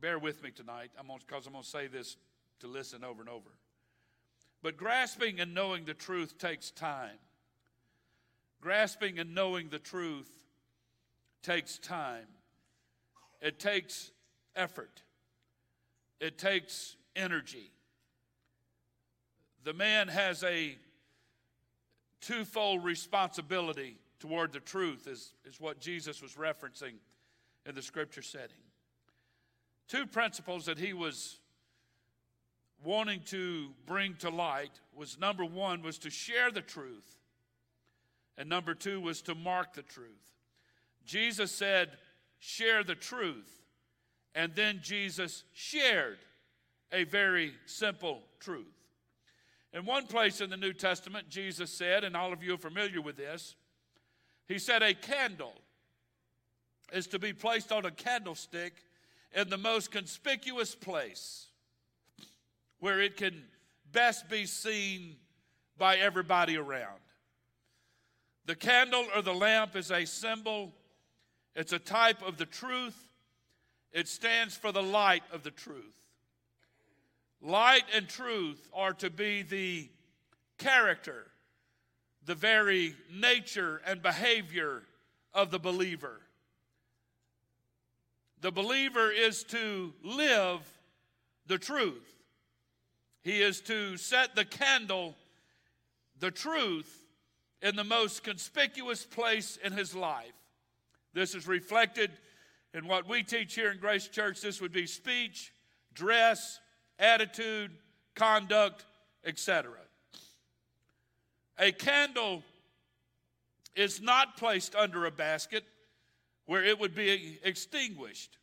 bear 0.00 0.18
with 0.18 0.42
me 0.42 0.50
tonight. 0.50 0.90
I'm 0.98 1.06
because 1.06 1.46
I'm 1.46 1.52
going 1.52 1.62
to 1.62 1.70
say 1.70 1.86
this 1.86 2.16
to 2.58 2.66
listen 2.66 3.04
over 3.04 3.20
and 3.20 3.28
over. 3.28 3.48
But 4.60 4.76
grasping 4.76 5.38
and 5.38 5.54
knowing 5.54 5.84
the 5.84 5.94
truth 5.94 6.36
takes 6.36 6.72
time. 6.72 7.18
Grasping 8.60 9.20
and 9.20 9.36
knowing 9.36 9.68
the 9.68 9.78
truth 9.78 10.28
takes 11.44 11.78
time. 11.78 12.26
It 13.40 13.60
takes 13.60 14.10
effort. 14.56 15.04
It 16.18 16.38
takes 16.38 16.96
energy. 17.14 17.70
The 19.64 19.72
man 19.72 20.08
has 20.08 20.42
a 20.44 20.76
twofold 22.20 22.84
responsibility 22.84 23.96
toward 24.20 24.52
the 24.52 24.60
truth, 24.60 25.06
is, 25.06 25.34
is 25.44 25.60
what 25.60 25.80
Jesus 25.80 26.20
was 26.20 26.34
referencing 26.34 26.94
in 27.66 27.74
the 27.74 27.82
scripture 27.82 28.22
setting. 28.22 28.56
Two 29.88 30.06
principles 30.06 30.66
that 30.66 30.78
he 30.78 30.92
was 30.92 31.38
wanting 32.82 33.20
to 33.26 33.68
bring 33.86 34.14
to 34.16 34.30
light 34.30 34.80
was 34.94 35.18
number 35.18 35.44
one 35.44 35.82
was 35.82 35.98
to 35.98 36.10
share 36.10 36.50
the 36.50 36.60
truth 36.60 37.18
and 38.36 38.48
number 38.48 38.74
two 38.74 39.00
was 39.00 39.20
to 39.22 39.34
mark 39.34 39.74
the 39.74 39.82
truth. 39.82 40.34
Jesus 41.04 41.50
said 41.50 41.90
share 42.38 42.84
the 42.84 42.94
truth 42.94 43.62
and 44.34 44.54
then 44.54 44.80
jesus 44.82 45.44
shared 45.52 46.18
a 46.92 47.04
very 47.04 47.52
simple 47.66 48.22
truth 48.38 48.77
in 49.72 49.84
one 49.84 50.06
place 50.06 50.40
in 50.40 50.50
the 50.50 50.56
new 50.56 50.72
testament 50.72 51.28
jesus 51.28 51.70
said 51.70 52.04
and 52.04 52.16
all 52.16 52.32
of 52.32 52.42
you 52.42 52.54
are 52.54 52.58
familiar 52.58 53.00
with 53.00 53.16
this 53.16 53.56
he 54.46 54.58
said 54.58 54.82
a 54.82 54.94
candle 54.94 55.54
is 56.92 57.06
to 57.08 57.18
be 57.18 57.32
placed 57.32 57.70
on 57.70 57.84
a 57.84 57.90
candlestick 57.90 58.72
in 59.34 59.50
the 59.50 59.58
most 59.58 59.90
conspicuous 59.90 60.74
place 60.74 61.48
where 62.80 63.00
it 63.00 63.16
can 63.16 63.44
best 63.92 64.28
be 64.28 64.46
seen 64.46 65.16
by 65.76 65.96
everybody 65.96 66.56
around. 66.56 67.00
The 68.46 68.54
candle 68.54 69.06
or 69.14 69.22
the 69.22 69.34
lamp 69.34 69.76
is 69.76 69.90
a 69.90 70.04
symbol, 70.06 70.72
it's 71.54 71.72
a 71.72 71.78
type 71.78 72.26
of 72.26 72.38
the 72.38 72.46
truth, 72.46 72.96
it 73.92 74.08
stands 74.08 74.56
for 74.56 74.72
the 74.72 74.82
light 74.82 75.22
of 75.32 75.42
the 75.42 75.50
truth. 75.50 75.94
Light 77.40 77.84
and 77.94 78.08
truth 78.08 78.68
are 78.74 78.92
to 78.94 79.10
be 79.10 79.42
the 79.42 79.88
character, 80.58 81.26
the 82.24 82.34
very 82.34 82.94
nature 83.12 83.80
and 83.86 84.02
behavior 84.02 84.82
of 85.32 85.50
the 85.50 85.58
believer. 85.58 86.20
The 88.40 88.50
believer 88.50 89.10
is 89.10 89.44
to 89.44 89.92
live 90.02 90.60
the 91.46 91.58
truth. 91.58 92.14
He 93.22 93.40
is 93.40 93.60
to 93.62 93.96
set 93.96 94.34
the 94.34 94.44
candle, 94.44 95.14
the 96.18 96.30
truth, 96.30 97.04
in 97.62 97.76
the 97.76 97.84
most 97.84 98.22
conspicuous 98.22 99.04
place 99.04 99.58
in 99.62 99.72
his 99.72 99.94
life. 99.94 100.32
This 101.14 101.34
is 101.34 101.48
reflected 101.48 102.10
in 102.74 102.86
what 102.86 103.08
we 103.08 103.22
teach 103.22 103.54
here 103.54 103.72
in 103.72 103.78
Grace 103.78 104.08
Church. 104.08 104.40
This 104.40 104.60
would 104.60 104.72
be 104.72 104.86
speech, 104.86 105.52
dress, 105.94 106.60
attitude, 106.98 107.70
conduct, 108.14 108.84
etc. 109.24 109.72
A 111.58 111.72
candle 111.72 112.42
is 113.74 114.00
not 114.00 114.36
placed 114.36 114.74
under 114.74 115.06
a 115.06 115.10
basket 115.10 115.64
where 116.46 116.64
it 116.64 116.78
would 116.78 116.94
be 116.94 117.38
extinguished, 117.44 118.38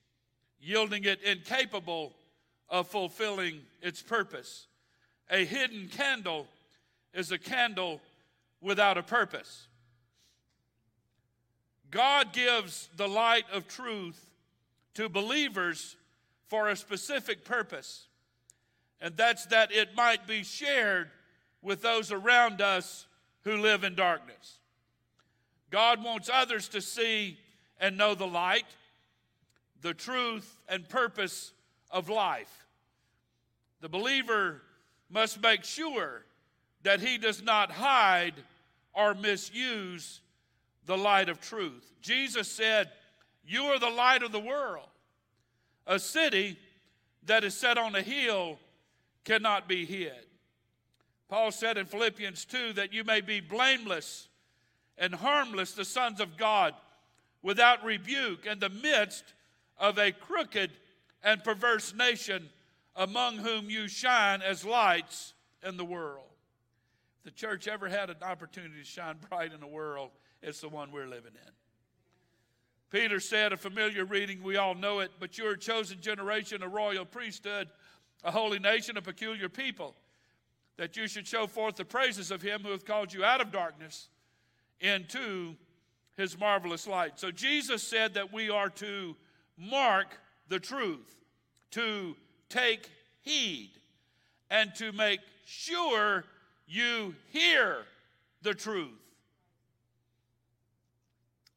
yielding 0.60 1.04
it 1.04 1.22
incapable 1.22 2.14
of 2.70 2.88
fulfilling 2.88 3.62
its 3.82 4.02
purpose. 4.02 4.68
A 5.30 5.44
hidden 5.44 5.88
candle 5.88 6.48
is 7.14 7.32
a 7.32 7.38
candle 7.38 8.00
without 8.62 8.98
a 8.98 9.04
purpose. 9.04 9.68
God 11.92 12.34
gives 12.34 12.90
the 12.98 13.08
light 13.08 13.46
of 13.52 13.68
truth 13.68 14.30
to 14.96 15.10
believers 15.10 15.96
for 16.48 16.70
a 16.70 16.76
specific 16.76 17.46
purpose, 17.46 18.08
and 19.02 19.16
that's 19.18 19.46
that 19.48 19.72
it 19.72 19.96
might 19.96 20.28
be 20.28 20.44
shared 20.44 21.10
with 21.62 21.82
those 21.82 22.12
around 22.12 22.62
us 22.62 23.08
who 23.44 23.58
live 23.58 23.84
in 23.84 23.96
darkness. 23.96 24.60
God 25.70 26.04
wants 26.04 26.30
others 26.32 26.68
to 26.70 26.82
see 26.82 27.38
and 27.80 27.98
know 27.98 28.16
the 28.16 28.28
light, 28.28 28.66
the 29.82 29.94
truth, 29.94 30.58
and 30.70 30.88
purpose 30.88 31.52
of 31.92 32.10
life. 32.10 32.66
The 33.82 33.90
believer 33.90 34.62
must 35.10 35.42
make 35.42 35.64
sure 35.64 36.24
that 36.84 37.02
he 37.02 37.18
does 37.18 37.44
not 37.44 37.72
hide 37.72 38.36
or 38.94 39.14
misuse 39.14 40.22
the 40.86 40.98
light 40.98 41.30
of 41.30 41.42
truth. 41.42 41.92
Jesus 42.02 42.48
said, 42.48 42.90
You 43.46 43.64
are 43.66 43.80
the 43.80 43.90
light 43.90 44.24
of 44.24 44.32
the 44.32 44.40
world. 44.40 44.88
A 45.88 46.00
city 46.00 46.58
that 47.26 47.44
is 47.44 47.56
set 47.56 47.78
on 47.78 47.96
a 47.96 48.02
hill 48.02 48.58
cannot 49.26 49.68
be 49.68 49.86
hid. 49.86 50.14
Paul 51.28 51.52
said 51.52 51.78
in 51.78 51.88
Philippians 51.88 52.46
2 52.46 52.74
that 52.74 52.94
you 52.94 53.04
may 53.04 53.22
be 53.22 53.42
blameless 53.42 54.30
and 54.98 55.14
harmless, 55.14 55.74
the 55.74 55.84
sons 55.84 56.22
of 56.22 56.38
God, 56.38 56.74
without 57.42 57.84
rebuke 57.84 58.46
in 58.46 58.60
the 58.60 58.70
midst 58.70 59.26
of 59.78 59.98
a 59.98 60.12
crooked 60.12 60.72
and 61.24 61.44
perverse 61.44 61.94
nation 61.94 62.50
among 62.96 63.38
whom 63.38 63.70
you 63.70 63.88
shine 63.88 64.42
as 64.42 64.64
lights 64.64 65.34
in 65.68 65.76
the 65.76 65.84
world. 65.84 66.30
If 67.20 67.24
the 67.26 67.32
church 67.32 67.68
ever 67.68 67.90
had 67.90 68.10
an 68.10 68.18
opportunity 68.22 68.80
to 68.80 68.86
shine 68.86 69.18
bright 69.30 69.52
in 69.52 69.60
the 69.60 69.68
world, 69.68 70.12
it's 70.42 70.62
the 70.62 70.70
one 70.70 70.92
we're 70.92 71.08
living 71.08 71.34
in. 71.34 71.52
Peter 72.92 73.20
said, 73.20 73.52
a 73.52 73.58
familiar 73.58 74.06
reading, 74.06 74.42
we 74.42 74.56
all 74.56 74.76
know 74.76 75.00
it, 75.00 75.12
but 75.20 75.38
you're 75.38 75.54
a 75.54 75.60
chosen 75.60 76.00
generation, 76.00 76.64
a 76.64 76.68
royal 76.68 77.04
priesthood, 77.04 77.68
a 78.26 78.32
holy 78.32 78.60
nation, 78.60 78.98
a 78.98 79.02
peculiar 79.02 79.48
people, 79.48 79.96
that 80.78 80.98
you 80.98 81.08
should 81.08 81.26
show 81.28 81.48
forth 81.48 81.76
the 81.76 81.86
praises 81.86 82.32
of 82.32 82.42
him 82.42 82.62
who 82.62 82.72
hath 82.72 82.84
called 82.84 83.14
you 83.14 83.24
out 83.24 83.40
of 83.40 83.52
darkness 83.52 84.10
into 84.82 85.56
his 86.18 86.38
marvelous 86.38 86.88
light. 86.88 87.20
So 87.20 87.32
Jesus 87.32 87.84
said 87.84 88.16
that 88.16 88.34
we 88.34 88.50
are 88.50 88.70
to 88.72 89.16
mark 89.58 90.08
the 90.50 90.60
truth, 90.60 91.16
to 91.72 92.16
take 92.50 92.90
heed, 93.22 93.72
and 94.50 94.74
to 94.76 94.92
make 94.92 95.20
sure 95.46 96.26
you 96.68 97.16
hear 97.32 97.78
the 98.42 98.54
truth. 98.54 98.90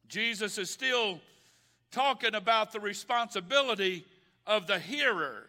Jesus 0.07 0.57
is 0.57 0.69
still 0.69 1.19
talking 1.91 2.35
about 2.35 2.71
the 2.71 2.79
responsibility 2.79 4.05
of 4.45 4.67
the 4.67 4.79
hearer. 4.79 5.47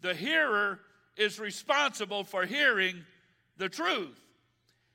The 0.00 0.14
hearer 0.14 0.80
is 1.16 1.38
responsible 1.38 2.24
for 2.24 2.44
hearing 2.46 3.04
the 3.56 3.68
truth. 3.68 4.20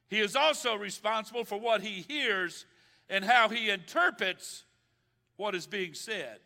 He 0.09 0.19
is 0.19 0.35
also 0.35 0.75
responsible 0.75 1.45
for 1.45 1.59
what 1.59 1.81
he 1.81 2.05
hears 2.07 2.65
and 3.09 3.23
how 3.23 3.49
he 3.49 3.69
interprets 3.69 4.63
what 5.37 5.55
is 5.55 5.67
being 5.67 5.93
said. 5.93 6.39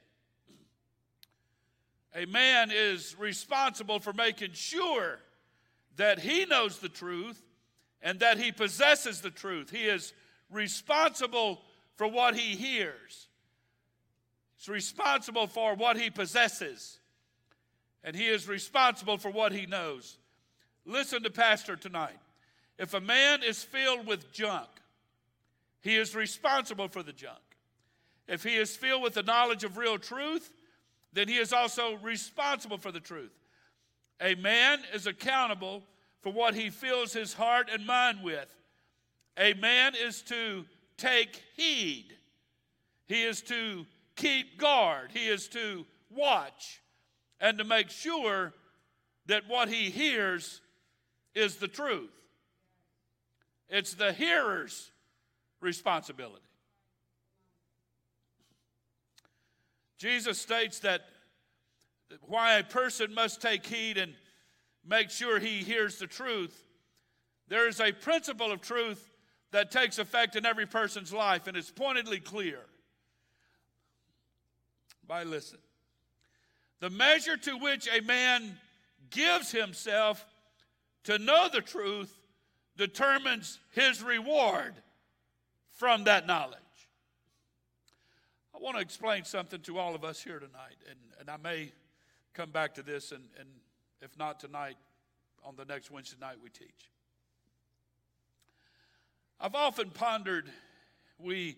A 2.15 2.25
man 2.25 2.69
is 2.71 3.15
responsible 3.17 3.99
for 3.99 4.13
making 4.13 4.51
sure 4.53 5.19
that 5.95 6.19
he 6.19 6.45
knows 6.45 6.79
the 6.79 6.89
truth 6.89 7.41
and 8.01 8.19
that 8.19 8.37
he 8.37 8.51
possesses 8.51 9.21
the 9.21 9.31
truth. 9.31 9.71
He 9.71 9.85
is 9.85 10.13
responsible 10.51 11.61
for 11.95 12.07
what 12.07 12.35
he 12.35 12.55
hears. 12.55 13.27
He's 14.57 14.69
responsible 14.69 15.47
for 15.47 15.73
what 15.75 15.97
he 15.97 16.09
possesses. 16.09 16.99
And 18.03 18.15
he 18.15 18.27
is 18.27 18.47
responsible 18.47 19.17
for 19.17 19.31
what 19.31 19.51
he 19.51 19.65
knows. 19.65 20.17
Listen 20.85 21.23
to 21.23 21.29
Pastor 21.29 21.75
tonight. 21.75 22.19
If 22.77 22.93
a 22.93 23.01
man 23.01 23.43
is 23.43 23.63
filled 23.63 24.05
with 24.05 24.33
junk, 24.33 24.67
he 25.81 25.95
is 25.95 26.15
responsible 26.15 26.87
for 26.87 27.03
the 27.03 27.13
junk. 27.13 27.39
If 28.27 28.43
he 28.43 28.55
is 28.55 28.75
filled 28.75 29.03
with 29.03 29.13
the 29.13 29.23
knowledge 29.23 29.63
of 29.63 29.77
real 29.77 29.97
truth, 29.97 30.51
then 31.13 31.27
he 31.27 31.37
is 31.37 31.53
also 31.53 31.95
responsible 31.97 32.77
for 32.77 32.91
the 32.91 32.99
truth. 32.99 33.33
A 34.21 34.35
man 34.35 34.79
is 34.93 35.07
accountable 35.07 35.83
for 36.21 36.31
what 36.31 36.55
he 36.55 36.69
fills 36.69 37.13
his 37.13 37.33
heart 37.33 37.69
and 37.71 37.85
mind 37.85 38.23
with. 38.23 38.55
A 39.37 39.53
man 39.55 39.93
is 39.95 40.21
to 40.23 40.65
take 40.97 41.41
heed, 41.57 42.15
he 43.07 43.23
is 43.23 43.41
to 43.41 43.85
keep 44.15 44.57
guard, 44.57 45.11
he 45.11 45.27
is 45.27 45.47
to 45.49 45.85
watch, 46.09 46.81
and 47.43 47.57
to 47.57 47.65
make 47.65 47.89
sure 47.89 48.53
that 49.25 49.43
what 49.49 49.67
he 49.67 49.89
hears 49.89 50.61
is 51.35 51.57
the 51.57 51.67
truth. 51.67 52.09
It's 53.69 53.95
the 53.95 54.13
hearer's 54.13 54.91
responsibility. 55.59 56.41
Jesus 59.97 60.39
states 60.39 60.79
that 60.79 61.01
why 62.21 62.53
a 62.55 62.63
person 62.63 63.13
must 63.13 63.41
take 63.41 63.65
heed 63.65 63.97
and 63.97 64.13
make 64.87 65.09
sure 65.09 65.39
he 65.39 65.63
hears 65.63 65.99
the 65.99 66.07
truth. 66.07 66.63
There 67.49 67.67
is 67.67 67.81
a 67.81 67.91
principle 67.91 68.53
of 68.53 68.61
truth 68.61 69.17
that 69.51 69.69
takes 69.69 69.99
effect 69.99 70.37
in 70.37 70.45
every 70.45 70.65
person's 70.65 71.11
life, 71.11 71.47
and 71.47 71.57
it's 71.57 71.71
pointedly 71.71 72.19
clear. 72.19 72.59
By 75.05 75.23
listen. 75.23 75.59
The 76.83 76.89
measure 76.89 77.37
to 77.37 77.57
which 77.59 77.87
a 77.87 78.01
man 78.01 78.57
gives 79.09 79.53
himself 79.53 80.25
to 81.05 81.17
know 81.17 81.47
the 81.47 81.61
truth 81.61 82.13
determines 82.75 83.61
his 83.71 84.03
reward 84.03 84.73
from 85.71 86.03
that 86.03 86.27
knowledge. 86.27 86.59
I 88.53 88.57
want 88.59 88.75
to 88.75 88.81
explain 88.81 89.23
something 89.23 89.61
to 89.61 89.79
all 89.79 89.95
of 89.95 90.03
us 90.03 90.21
here 90.21 90.39
tonight, 90.39 90.75
and, 90.89 90.99
and 91.21 91.29
I 91.29 91.37
may 91.37 91.71
come 92.33 92.51
back 92.51 92.73
to 92.73 92.83
this, 92.83 93.13
and, 93.13 93.23
and 93.39 93.47
if 94.01 94.19
not 94.19 94.41
tonight, 94.41 94.75
on 95.45 95.55
the 95.55 95.63
next 95.63 95.89
Wednesday 95.89 96.17
night 96.19 96.35
we 96.43 96.49
teach. 96.49 96.91
I've 99.39 99.55
often 99.55 99.89
pondered, 99.89 100.49
we, 101.17 101.55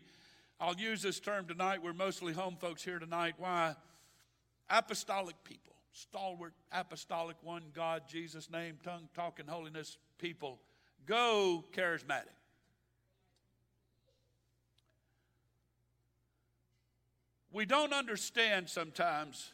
I'll 0.59 0.75
use 0.75 1.01
this 1.01 1.19
term 1.19 1.47
tonight, 1.47 1.81
we're 1.81 1.93
mostly 1.93 2.31
home 2.31 2.57
folks 2.61 2.83
here 2.83 2.99
tonight, 2.99 3.33
why 3.39 3.73
apostolic 4.69 5.35
people, 5.43 5.73
stalwart 5.91 6.53
apostolic, 6.71 7.37
one 7.41 7.63
God, 7.73 8.03
Jesus 8.07 8.49
name, 8.49 8.77
tongue 8.83 9.09
talking 9.15 9.47
holiness 9.47 9.97
people 10.17 10.59
go 11.05 11.63
charismatic. 11.75 12.23
We 17.51 17.65
don't 17.65 17.93
understand 17.93 18.69
sometimes 18.69 19.51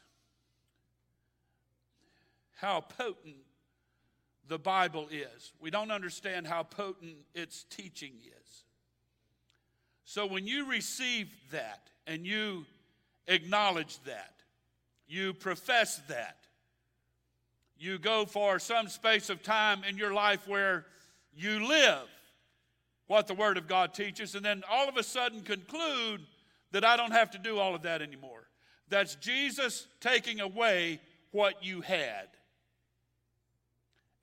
how 2.56 2.82
potent 2.82 3.36
the 4.48 4.58
Bible 4.58 5.08
is. 5.12 5.54
We 5.60 5.70
don't 5.70 5.92
understand 5.92 6.48
how 6.48 6.64
potent 6.64 7.16
its 7.36 7.64
teaching 7.70 8.14
is. 8.24 8.64
So 10.04 10.26
when 10.26 10.48
you 10.48 10.68
receive 10.68 11.32
that 11.52 11.90
and 12.08 12.26
you 12.26 12.66
acknowledge 13.28 14.00
that, 14.06 14.41
you 15.12 15.34
profess 15.34 15.98
that, 16.08 16.38
you 17.78 18.00
go 18.00 18.26
for 18.26 18.60
some 18.60 18.88
space 18.88 19.30
of 19.30 19.44
time 19.44 19.84
in 19.84 19.98
your 19.98 20.14
life 20.14 20.48
where 20.48 20.86
you 21.36 21.68
live 21.68 22.08
what 23.08 23.28
the 23.28 23.34
Word 23.34 23.58
of 23.58 23.68
God 23.68 23.94
teaches, 23.94 24.36
and 24.36 24.46
then 24.46 24.64
all 24.70 24.88
of 24.88 24.96
a 24.96 25.04
sudden 25.04 25.42
conclude 25.42 26.22
that 26.72 26.86
I 26.86 26.96
don't 26.96 27.12
have 27.12 27.32
to 27.32 27.38
do 27.38 27.60
all 27.60 27.76
of 27.76 27.82
that 27.82 28.02
anymore. 28.02 28.48
That's 28.88 29.16
Jesus 29.16 29.86
taking 30.00 30.40
away 30.40 31.02
what 31.32 31.62
you 31.62 31.82
had, 31.82 32.28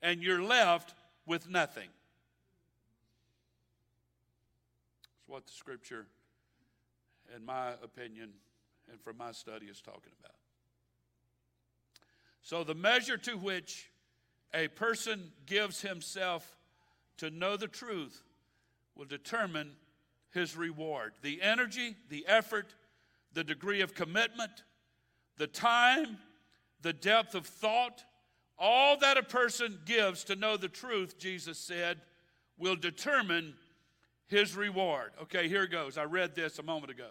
and 0.01 0.23
you're 0.23 0.41
left 0.41 0.95
with 1.27 1.47
nothing. 1.47 1.89
That's 5.03 5.27
what 5.27 5.45
the 5.45 5.53
Scripture, 5.53 6.07
in 7.35 7.45
my 7.45 7.73
opinion, 7.83 8.31
and 8.91 8.99
from 9.01 9.17
my 9.17 9.33
study, 9.33 9.67
is 9.67 9.81
talking 9.81 10.13
about. 10.19 10.38
So, 12.41 12.63
the 12.63 12.75
measure 12.75 13.17
to 13.17 13.37
which 13.37 13.89
a 14.53 14.67
person 14.69 15.31
gives 15.45 15.81
himself 15.81 16.57
to 17.17 17.29
know 17.29 17.57
the 17.57 17.67
truth 17.67 18.23
will 18.95 19.05
determine 19.05 19.71
his 20.31 20.55
reward. 20.55 21.13
The 21.21 21.41
energy, 21.41 21.95
the 22.09 22.25
effort, 22.27 22.73
the 23.33 23.43
degree 23.43 23.81
of 23.81 23.93
commitment, 23.93 24.63
the 25.37 25.47
time, 25.47 26.17
the 26.81 26.93
depth 26.93 27.35
of 27.35 27.45
thought, 27.45 28.03
all 28.57 28.97
that 28.97 29.17
a 29.17 29.23
person 29.23 29.79
gives 29.85 30.23
to 30.25 30.35
know 30.35 30.57
the 30.57 30.67
truth, 30.67 31.17
Jesus 31.17 31.57
said, 31.57 32.01
will 32.57 32.75
determine 32.75 33.53
his 34.27 34.55
reward. 34.55 35.11
Okay, 35.21 35.47
here 35.47 35.65
goes. 35.65 35.97
I 35.97 36.03
read 36.03 36.35
this 36.35 36.59
a 36.59 36.63
moment 36.63 36.91
ago. 36.91 37.09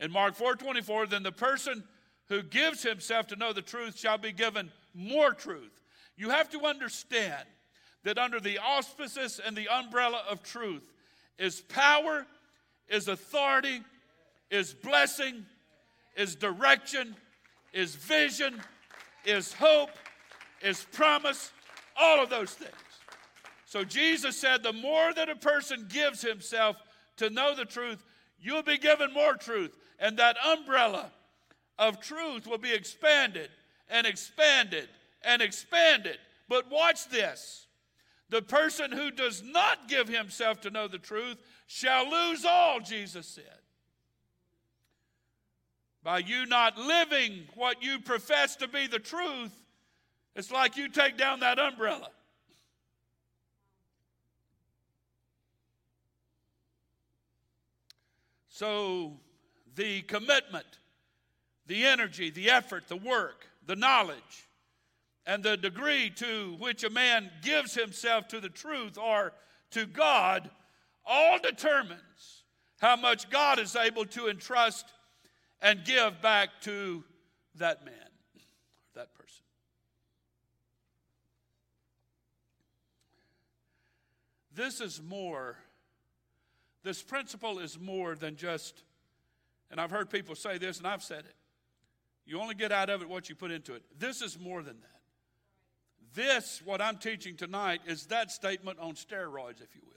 In 0.00 0.10
Mark 0.10 0.34
4:24, 0.36 1.08
then 1.08 1.22
the 1.22 1.32
person 1.32 1.84
who 2.30 2.42
gives 2.42 2.82
himself 2.82 3.26
to 3.26 3.36
know 3.36 3.52
the 3.52 3.60
truth 3.60 3.98
shall 3.98 4.16
be 4.16 4.32
given 4.32 4.70
more 4.94 5.32
truth. 5.32 5.82
You 6.16 6.30
have 6.30 6.48
to 6.50 6.64
understand 6.64 7.44
that 8.04 8.18
under 8.18 8.40
the 8.40 8.58
auspices 8.58 9.40
and 9.44 9.56
the 9.56 9.68
umbrella 9.68 10.22
of 10.30 10.42
truth 10.42 10.88
is 11.38 11.60
power, 11.60 12.24
is 12.88 13.08
authority, 13.08 13.82
is 14.48 14.72
blessing, 14.72 15.44
is 16.16 16.36
direction, 16.36 17.16
is 17.72 17.96
vision, 17.96 18.62
is 19.24 19.52
hope, 19.52 19.90
is 20.62 20.86
promise, 20.92 21.50
all 22.00 22.22
of 22.22 22.30
those 22.30 22.52
things. 22.52 22.72
So 23.66 23.82
Jesus 23.82 24.36
said, 24.36 24.62
the 24.62 24.72
more 24.72 25.12
that 25.14 25.28
a 25.28 25.36
person 25.36 25.88
gives 25.92 26.22
himself 26.22 26.76
to 27.16 27.28
know 27.28 27.56
the 27.56 27.64
truth, 27.64 28.04
you'll 28.40 28.62
be 28.62 28.78
given 28.78 29.12
more 29.12 29.34
truth. 29.34 29.76
And 29.98 30.16
that 30.18 30.36
umbrella 30.46 31.10
of 31.80 31.98
truth 31.98 32.46
will 32.46 32.58
be 32.58 32.72
expanded 32.72 33.48
and 33.88 34.06
expanded 34.06 34.88
and 35.24 35.42
expanded. 35.42 36.18
But 36.48 36.70
watch 36.70 37.08
this 37.08 37.66
the 38.28 38.42
person 38.42 38.92
who 38.92 39.10
does 39.10 39.42
not 39.42 39.88
give 39.88 40.06
himself 40.06 40.60
to 40.60 40.70
know 40.70 40.86
the 40.86 40.98
truth 40.98 41.38
shall 41.66 42.08
lose 42.08 42.44
all, 42.44 42.78
Jesus 42.78 43.26
said. 43.26 43.44
By 46.04 46.18
you 46.18 46.46
not 46.46 46.78
living 46.78 47.48
what 47.54 47.82
you 47.82 47.98
profess 47.98 48.54
to 48.56 48.68
be 48.68 48.86
the 48.86 49.00
truth, 49.00 49.52
it's 50.36 50.52
like 50.52 50.76
you 50.76 50.88
take 50.88 51.18
down 51.18 51.40
that 51.40 51.58
umbrella. 51.58 52.10
So, 58.48 59.14
the 59.74 60.02
commitment, 60.02 60.66
the 61.70 61.86
energy, 61.86 62.30
the 62.30 62.50
effort, 62.50 62.88
the 62.88 62.96
work, 62.96 63.46
the 63.64 63.76
knowledge, 63.76 64.48
and 65.24 65.40
the 65.44 65.56
degree 65.56 66.10
to 66.10 66.56
which 66.58 66.82
a 66.82 66.90
man 66.90 67.30
gives 67.42 67.74
himself 67.74 68.26
to 68.26 68.40
the 68.40 68.48
truth 68.48 68.98
or 68.98 69.32
to 69.70 69.86
God 69.86 70.50
all 71.06 71.38
determines 71.38 72.42
how 72.80 72.96
much 72.96 73.30
God 73.30 73.60
is 73.60 73.76
able 73.76 74.04
to 74.06 74.26
entrust 74.26 74.84
and 75.62 75.84
give 75.84 76.20
back 76.20 76.48
to 76.62 77.04
that 77.54 77.84
man, 77.84 77.94
that 78.96 79.14
person. 79.14 79.44
This 84.56 84.80
is 84.80 85.00
more, 85.00 85.56
this 86.82 87.00
principle 87.00 87.60
is 87.60 87.78
more 87.78 88.16
than 88.16 88.34
just 88.34 88.82
And 89.70 89.80
I've 89.80 89.92
heard 89.92 90.10
people 90.10 90.34
say 90.34 90.58
this, 90.58 90.78
and 90.78 90.86
I've 90.88 91.04
said 91.04 91.20
it. 91.20 91.36
You 92.30 92.40
only 92.40 92.54
get 92.54 92.70
out 92.70 92.90
of 92.90 93.02
it 93.02 93.08
what 93.08 93.28
you 93.28 93.34
put 93.34 93.50
into 93.50 93.74
it. 93.74 93.82
This 93.98 94.22
is 94.22 94.38
more 94.38 94.62
than 94.62 94.76
that. 94.82 95.00
This, 96.14 96.62
what 96.64 96.80
I'm 96.80 96.96
teaching 96.96 97.36
tonight, 97.36 97.80
is 97.88 98.06
that 98.06 98.30
statement 98.30 98.78
on 98.78 98.92
steroids, 98.94 99.60
if 99.60 99.74
you 99.74 99.82
will. 99.84 99.96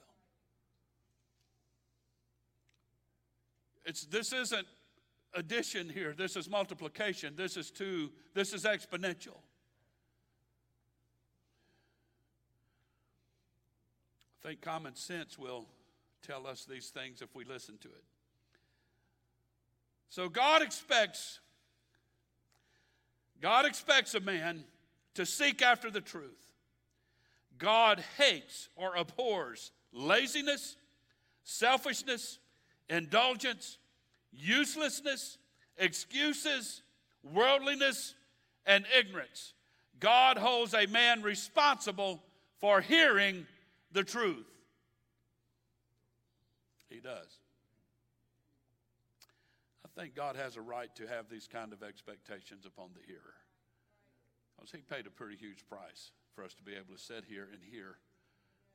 It's, 3.85 4.05
this 4.05 4.33
isn't 4.33 4.65
addition 5.35 5.87
here. 5.89 6.15
This 6.17 6.35
is 6.35 6.49
multiplication. 6.49 7.35
This 7.35 7.55
is 7.55 7.69
two. 7.69 8.09
This 8.33 8.51
is 8.51 8.63
exponential. 8.63 9.37
I 14.43 14.47
think 14.47 14.61
common 14.61 14.95
sense 14.95 15.37
will 15.37 15.67
tell 16.23 16.47
us 16.47 16.65
these 16.65 16.89
things 16.89 17.21
if 17.21 17.35
we 17.35 17.45
listen 17.45 17.77
to 17.81 17.89
it. 17.89 18.03
So 20.09 20.29
God 20.29 20.63
expects 20.63 21.39
God 23.43 23.65
expects 23.65 24.15
a 24.15 24.21
man 24.21 24.63
to 25.15 25.25
seek 25.25 25.61
after 25.61 25.91
the 25.91 25.99
truth. 25.99 26.53
God 27.57 28.01
hates 28.17 28.69
or 28.77 28.95
abhors 28.95 29.73
laziness, 29.91 30.77
selfishness, 31.43 32.39
indulgence, 32.89 33.79
uselessness, 34.31 35.37
excuses, 35.77 36.83
worldliness, 37.33 38.15
and 38.65 38.85
ignorance. 38.97 39.53
God 39.99 40.37
holds 40.37 40.73
a 40.73 40.85
man 40.85 41.21
responsible 41.21 42.23
for 42.61 42.79
hearing 42.79 43.45
the 43.91 44.05
truth. 44.05 44.47
He 46.89 47.01
does. 47.01 47.42
I 49.95 50.01
think 50.01 50.15
God 50.15 50.35
has 50.35 50.55
a 50.55 50.61
right 50.61 50.93
to 50.95 51.07
have 51.07 51.29
these 51.29 51.47
kind 51.47 51.71
of 51.71 51.83
expectations 51.83 52.65
upon 52.65 52.89
the 52.95 53.05
hearer. 53.05 53.35
Because 54.55 54.71
he 54.71 54.79
paid 54.79 55.05
a 55.05 55.11
pretty 55.11 55.35
huge 55.35 55.67
price 55.67 56.11
for 56.35 56.43
us 56.43 56.53
to 56.55 56.63
be 56.63 56.73
able 56.73 56.95
to 56.95 56.99
sit 56.99 57.25
here 57.27 57.47
and 57.51 57.61
hear 57.63 57.97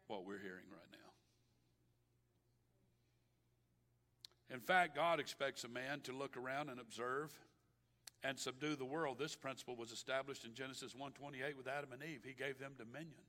what 0.06 0.24
we're 0.24 0.38
hearing 0.38 0.64
right 0.70 0.90
now. 0.92 0.98
In 4.54 4.60
fact, 4.60 4.94
God 4.96 5.20
expects 5.20 5.64
a 5.64 5.68
man 5.68 6.00
to 6.02 6.12
look 6.12 6.36
around 6.36 6.70
and 6.70 6.80
observe 6.80 7.32
and 8.24 8.38
subdue 8.38 8.76
the 8.76 8.84
world. 8.84 9.18
This 9.18 9.36
principle 9.36 9.76
was 9.76 9.92
established 9.92 10.44
in 10.44 10.54
Genesis 10.54 10.94
1:28 10.94 11.56
with 11.56 11.68
Adam 11.68 11.92
and 11.92 12.02
Eve. 12.02 12.24
He 12.24 12.32
gave 12.32 12.58
them 12.58 12.74
dominion 12.76 13.24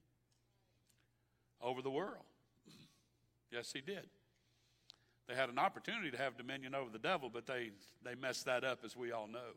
over 1.61 1.81
the 1.81 1.91
world. 1.91 2.25
yes, 3.51 3.73
he 3.73 3.81
did. 3.81 4.09
They 5.29 5.35
had 5.35 5.49
an 5.49 5.59
opportunity 5.59 6.09
to 6.09 6.17
have 6.17 6.37
dominion 6.37 6.73
over 6.73 6.89
the 6.89 6.97
devil, 6.97 7.29
but 7.31 7.45
they, 7.45 7.69
they 8.03 8.15
messed 8.15 8.45
that 8.45 8.63
up, 8.63 8.79
as 8.83 8.97
we 8.97 9.11
all 9.11 9.27
know. 9.27 9.53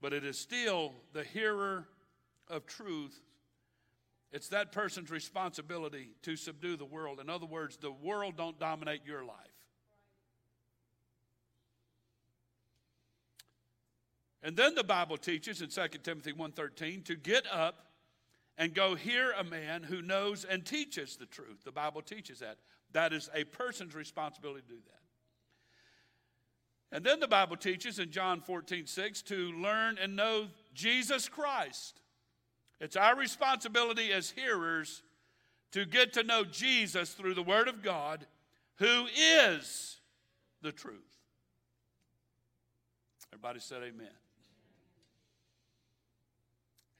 But 0.00 0.12
it 0.12 0.24
is 0.24 0.36
still 0.36 0.94
the 1.12 1.22
hearer 1.22 1.86
of 2.48 2.66
truth. 2.66 3.16
It's 4.32 4.48
that 4.48 4.72
person's 4.72 5.08
responsibility 5.08 6.10
to 6.22 6.34
subdue 6.34 6.76
the 6.76 6.84
world. 6.84 7.20
In 7.20 7.30
other 7.30 7.46
words, 7.46 7.76
the 7.76 7.92
world 7.92 8.36
don't 8.36 8.58
dominate 8.58 9.02
your 9.06 9.24
life. 9.24 9.36
And 14.42 14.56
then 14.56 14.74
the 14.74 14.82
Bible 14.82 15.18
teaches 15.18 15.62
in 15.62 15.68
2 15.68 16.02
Timothy 16.02 16.32
1:13 16.32 17.04
to 17.04 17.14
get 17.14 17.46
up 17.46 17.92
and 18.58 18.74
go 18.74 18.96
hear 18.96 19.30
a 19.32 19.44
man 19.44 19.84
who 19.84 20.02
knows 20.02 20.44
and 20.44 20.66
teaches 20.66 21.16
the 21.16 21.26
truth. 21.26 21.62
The 21.62 21.70
Bible 21.70 22.02
teaches 22.02 22.40
that. 22.40 22.58
That 22.92 23.12
is 23.12 23.30
a 23.34 23.44
person's 23.44 23.94
responsibility 23.94 24.62
to 24.62 24.68
do 24.68 24.80
that. 24.86 24.96
And 26.96 27.04
then 27.04 27.20
the 27.20 27.28
Bible 27.28 27.56
teaches 27.56 27.98
in 27.98 28.10
John 28.10 28.40
14, 28.40 28.86
6 28.86 29.22
to 29.22 29.52
learn 29.52 29.96
and 30.02 30.16
know 30.16 30.48
Jesus 30.74 31.28
Christ. 31.28 32.00
It's 32.80 32.96
our 32.96 33.14
responsibility 33.14 34.12
as 34.12 34.30
hearers 34.30 35.02
to 35.72 35.84
get 35.84 36.12
to 36.14 36.24
know 36.24 36.44
Jesus 36.44 37.12
through 37.12 37.34
the 37.34 37.42
Word 37.42 37.68
of 37.68 37.82
God, 37.82 38.26
who 38.76 39.06
is 39.16 39.98
the 40.62 40.72
truth. 40.72 40.96
Everybody 43.32 43.60
said 43.60 43.82
amen. 43.82 44.08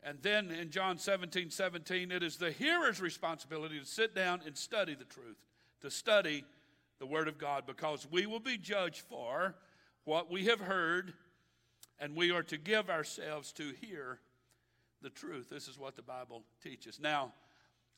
And 0.03 0.18
then 0.22 0.50
in 0.50 0.70
John 0.70 0.98
17, 0.98 1.50
17, 1.50 2.11
it 2.11 2.22
is 2.22 2.37
the 2.37 2.53
hearer's 2.53 3.00
responsibility 3.00 3.79
to 3.79 3.85
sit 3.85 4.14
down 4.14 4.40
and 4.46 4.57
study 4.57 4.94
the 4.94 5.05
truth, 5.05 5.37
to 5.80 5.90
study 5.90 6.44
the 6.98 7.06
Word 7.06 7.28
of 7.28 7.38
God, 7.38 7.64
because 7.66 8.06
we 8.10 8.26
will 8.26 8.40
be 8.40 8.58
judged 8.58 9.00
for 9.08 9.54
what 10.04 10.30
we 10.30 10.46
have 10.46 10.60
heard, 10.60 11.14
and 11.98 12.14
we 12.14 12.30
are 12.30 12.42
to 12.42 12.58
give 12.58 12.90
ourselves 12.90 13.52
to 13.52 13.72
hear 13.80 14.18
the 15.02 15.10
truth. 15.10 15.48
This 15.48 15.68
is 15.68 15.78
what 15.78 15.96
the 15.96 16.02
Bible 16.02 16.42
teaches. 16.62 17.00
Now, 17.00 17.32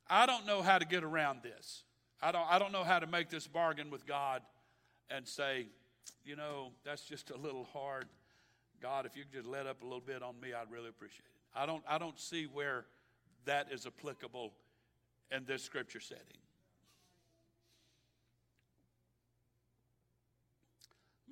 I 0.08 0.26
don't 0.26 0.46
know 0.46 0.62
how 0.62 0.78
to 0.78 0.84
get 0.84 1.02
around 1.02 1.42
this. 1.42 1.82
I 2.20 2.30
don't, 2.30 2.46
I 2.48 2.58
don't 2.58 2.70
know 2.70 2.84
how 2.84 3.00
to 3.00 3.06
make 3.06 3.28
this 3.28 3.46
bargain 3.46 3.90
with 3.90 4.06
God 4.06 4.42
and 5.10 5.26
say, 5.26 5.66
you 6.24 6.36
know, 6.36 6.70
that's 6.84 7.02
just 7.02 7.30
a 7.30 7.36
little 7.36 7.64
hard. 7.72 8.06
God, 8.80 9.06
if 9.06 9.16
you 9.16 9.24
could 9.24 9.32
just 9.32 9.46
let 9.48 9.66
up 9.66 9.82
a 9.82 9.84
little 9.84 10.00
bit 10.00 10.22
on 10.22 10.38
me, 10.40 10.52
I'd 10.52 10.70
really 10.70 10.88
appreciate 10.88 11.26
it. 11.26 11.58
I 11.58 11.66
don't, 11.66 11.82
I 11.88 11.98
don't 11.98 12.18
see 12.18 12.44
where 12.44 12.84
that 13.44 13.72
is 13.72 13.86
applicable 13.86 14.52
in 15.30 15.44
this 15.44 15.62
scripture 15.62 16.00
setting. 16.00 16.41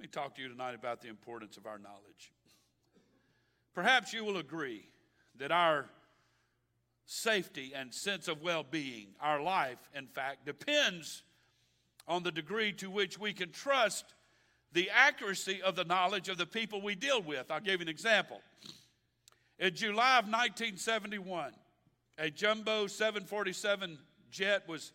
Let 0.00 0.04
me 0.04 0.22
talk 0.22 0.34
to 0.36 0.40
you 0.40 0.48
tonight 0.48 0.74
about 0.74 1.02
the 1.02 1.08
importance 1.08 1.58
of 1.58 1.66
our 1.66 1.78
knowledge. 1.78 2.32
Perhaps 3.74 4.14
you 4.14 4.24
will 4.24 4.38
agree 4.38 4.86
that 5.38 5.52
our 5.52 5.90
safety 7.04 7.72
and 7.76 7.92
sense 7.92 8.26
of 8.26 8.40
well 8.40 8.64
being, 8.64 9.08
our 9.20 9.42
life, 9.42 9.76
in 9.94 10.06
fact, 10.06 10.46
depends 10.46 11.22
on 12.08 12.22
the 12.22 12.32
degree 12.32 12.72
to 12.72 12.88
which 12.88 13.18
we 13.18 13.34
can 13.34 13.50
trust 13.50 14.06
the 14.72 14.88
accuracy 14.88 15.60
of 15.60 15.76
the 15.76 15.84
knowledge 15.84 16.30
of 16.30 16.38
the 16.38 16.46
people 16.46 16.80
we 16.80 16.94
deal 16.94 17.20
with. 17.20 17.50
I'll 17.50 17.60
give 17.60 17.80
you 17.80 17.84
an 17.84 17.88
example. 17.88 18.40
In 19.58 19.74
July 19.74 20.18
of 20.18 20.24
1971, 20.24 21.52
a 22.16 22.30
jumbo 22.30 22.86
747 22.86 23.98
jet 24.30 24.66
was 24.66 24.92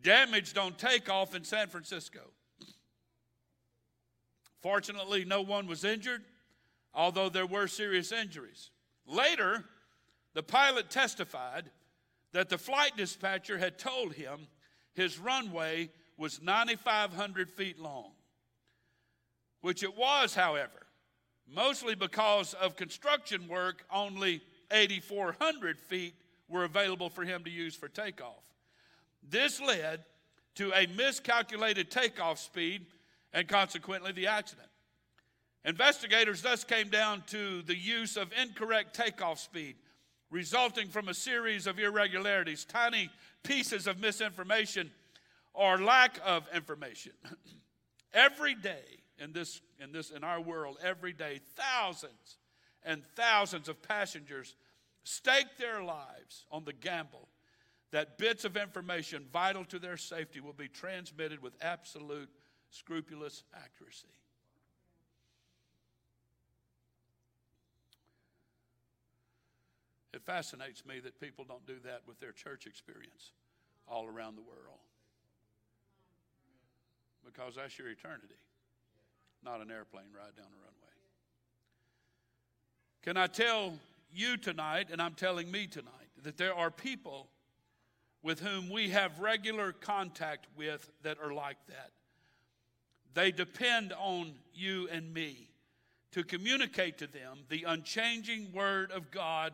damaged 0.00 0.58
on 0.58 0.74
takeoff 0.74 1.34
in 1.34 1.42
San 1.42 1.66
Francisco. 1.66 2.20
Fortunately, 4.66 5.24
no 5.24 5.42
one 5.42 5.68
was 5.68 5.84
injured, 5.84 6.24
although 6.92 7.28
there 7.28 7.46
were 7.46 7.68
serious 7.68 8.10
injuries. 8.10 8.70
Later, 9.06 9.64
the 10.34 10.42
pilot 10.42 10.90
testified 10.90 11.70
that 12.32 12.48
the 12.48 12.58
flight 12.58 12.96
dispatcher 12.96 13.58
had 13.58 13.78
told 13.78 14.14
him 14.14 14.48
his 14.92 15.20
runway 15.20 15.88
was 16.18 16.42
9,500 16.42 17.48
feet 17.52 17.78
long, 17.78 18.10
which 19.60 19.84
it 19.84 19.96
was, 19.96 20.34
however. 20.34 20.88
Mostly 21.46 21.94
because 21.94 22.52
of 22.54 22.74
construction 22.74 23.46
work, 23.46 23.84
only 23.88 24.40
8,400 24.72 25.78
feet 25.78 26.14
were 26.48 26.64
available 26.64 27.08
for 27.08 27.22
him 27.22 27.44
to 27.44 27.50
use 27.50 27.76
for 27.76 27.86
takeoff. 27.86 28.42
This 29.22 29.60
led 29.60 30.02
to 30.56 30.72
a 30.72 30.88
miscalculated 30.88 31.88
takeoff 31.88 32.40
speed 32.40 32.86
and 33.32 33.48
consequently 33.48 34.12
the 34.12 34.26
accident. 34.26 34.68
Investigators 35.64 36.42
thus 36.42 36.62
came 36.62 36.88
down 36.88 37.22
to 37.26 37.62
the 37.62 37.76
use 37.76 38.16
of 38.16 38.30
incorrect 38.40 38.94
takeoff 38.94 39.40
speed, 39.40 39.74
resulting 40.30 40.88
from 40.88 41.08
a 41.08 41.14
series 41.14 41.66
of 41.66 41.78
irregularities, 41.78 42.64
tiny 42.64 43.10
pieces 43.42 43.86
of 43.86 43.98
misinformation, 43.98 44.90
or 45.54 45.78
lack 45.78 46.20
of 46.24 46.44
information. 46.54 47.12
Every 48.14 48.54
day 48.54 49.00
in 49.18 49.32
this, 49.32 49.60
in 49.80 49.92
this 49.92 50.10
in 50.10 50.24
our 50.24 50.40
world, 50.40 50.76
every 50.82 51.12
day, 51.12 51.40
thousands 51.56 52.38
and 52.84 53.02
thousands 53.14 53.68
of 53.68 53.82
passengers 53.82 54.54
stake 55.04 55.56
their 55.58 55.82
lives 55.82 56.44
on 56.50 56.64
the 56.64 56.72
gamble 56.72 57.28
that 57.92 58.18
bits 58.18 58.44
of 58.44 58.56
information 58.56 59.26
vital 59.32 59.64
to 59.64 59.78
their 59.78 59.96
safety 59.96 60.40
will 60.40 60.52
be 60.52 60.68
transmitted 60.68 61.42
with 61.42 61.54
absolute 61.60 62.28
scrupulous 62.76 63.42
accuracy. 63.54 64.06
It 70.12 70.22
fascinates 70.22 70.84
me 70.86 71.00
that 71.00 71.20
people 71.20 71.44
don't 71.44 71.66
do 71.66 71.76
that 71.84 72.02
with 72.06 72.20
their 72.20 72.32
church 72.32 72.66
experience 72.66 73.32
all 73.86 74.06
around 74.06 74.36
the 74.36 74.42
world. 74.42 74.80
Because 77.24 77.56
that's 77.56 77.78
your 77.78 77.88
eternity, 77.88 78.40
not 79.44 79.60
an 79.60 79.70
airplane 79.70 80.06
ride 80.14 80.34
down 80.36 80.46
the 80.50 80.58
runway. 80.58 80.86
Can 83.02 83.16
I 83.16 83.26
tell 83.26 83.74
you 84.12 84.36
tonight, 84.36 84.88
and 84.90 85.02
I'm 85.02 85.14
telling 85.14 85.50
me 85.50 85.66
tonight, 85.66 85.92
that 86.22 86.38
there 86.38 86.54
are 86.54 86.70
people 86.70 87.28
with 88.22 88.40
whom 88.40 88.70
we 88.70 88.90
have 88.90 89.18
regular 89.20 89.72
contact 89.72 90.46
with 90.56 90.90
that 91.02 91.18
are 91.22 91.32
like 91.32 91.58
that? 91.68 91.90
They 93.14 93.30
depend 93.30 93.92
on 93.98 94.32
you 94.54 94.88
and 94.90 95.12
me 95.12 95.48
to 96.12 96.24
communicate 96.24 96.98
to 96.98 97.06
them 97.06 97.38
the 97.48 97.64
unchanging 97.64 98.52
Word 98.52 98.90
of 98.90 99.10
God 99.10 99.52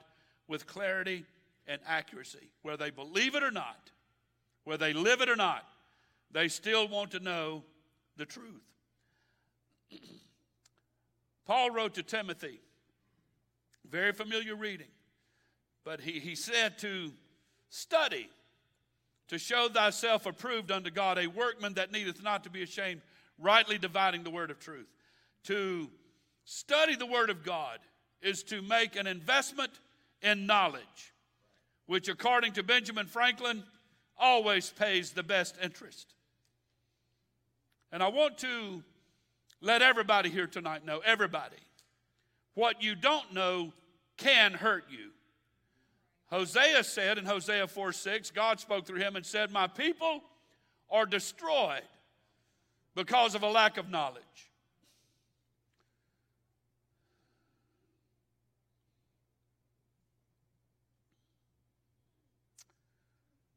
with 0.49 0.67
clarity 0.67 1.25
and 1.67 1.81
accuracy. 1.87 2.51
Whether 2.63 2.85
they 2.85 2.91
believe 2.91 3.35
it 3.35 3.43
or 3.43 3.51
not, 3.51 3.91
whether 4.65 4.85
they 4.87 4.93
live 4.93 5.21
it 5.21 5.29
or 5.29 5.37
not, 5.37 5.65
they 6.31 6.49
still 6.49 6.89
want 6.89 7.11
to 7.13 7.21
know 7.21 7.63
the 8.17 8.27
truth. 8.27 8.63
Paul 11.47 11.71
wrote 11.71 11.95
to 11.95 12.03
Timothy, 12.03 12.61
very 13.89 14.13
familiar 14.13 14.55
reading, 14.55 14.87
but 15.85 16.01
he, 16.01 16.21
he 16.21 16.35
said 16.35 16.79
to 16.79 17.13
study 17.69 18.29
to 19.29 19.39
show 19.39 19.69
thyself 19.69 20.27
approved 20.27 20.71
unto 20.71 20.91
God, 20.91 21.19
a 21.19 21.27
workman 21.27 21.75
that 21.75 21.91
needeth 21.91 22.23
not 22.23 22.45
to 22.45 22.51
be 22.51 22.63
ashamed, 22.63 23.01
rightly 23.39 23.79
dividing 23.79 24.23
the 24.23 24.31
word 24.31 24.51
of 24.51 24.59
truth. 24.59 24.89
To 25.45 25.89
study 26.45 26.97
the 26.97 27.07
word 27.07 27.31
of 27.31 27.43
God 27.45 27.79
is 28.21 28.43
to 28.45 28.63
make 28.63 28.97
an 28.97 29.07
investment 29.07 29.73
in 30.23 30.47
knowledge, 30.47 31.13
which, 31.87 32.09
according 32.09 32.53
to 32.53 32.63
Benjamin 32.63 33.07
Franklin, 33.07 33.65
always 34.17 34.71
pays 34.71 35.13
the 35.13 35.23
best 35.23 35.57
interest. 35.63 36.15
And 37.91 38.03
I 38.03 38.09
want 38.09 38.39
to 38.39 38.83
let 39.61 39.83
everybody 39.83 40.31
here 40.31 40.47
tonight 40.47 40.85
know, 40.85 41.01
everybody, 41.05 41.57
what 42.55 42.83
you 42.83 42.95
don't 42.95 43.33
know 43.33 43.73
can 44.17 44.53
hurt 44.53 44.85
you. 44.91 45.11
Hosea 46.31 46.85
said 46.85 47.19
in 47.19 47.27
Hosea 47.27 47.67
4 47.67 47.93
6, 47.93 48.31
God 48.31 48.61
spoke 48.61 48.87
through 48.87 49.01
him 49.01 49.17
and 49.17 49.27
said, 49.27 49.51
My 49.51 49.67
people 49.67 50.23
are 50.91 51.05
destroyed 51.05 51.83
because 52.95 53.35
of 53.35 53.43
a 53.43 53.49
lack 53.49 53.79
of 53.79 53.89
knowledge. 53.91 54.51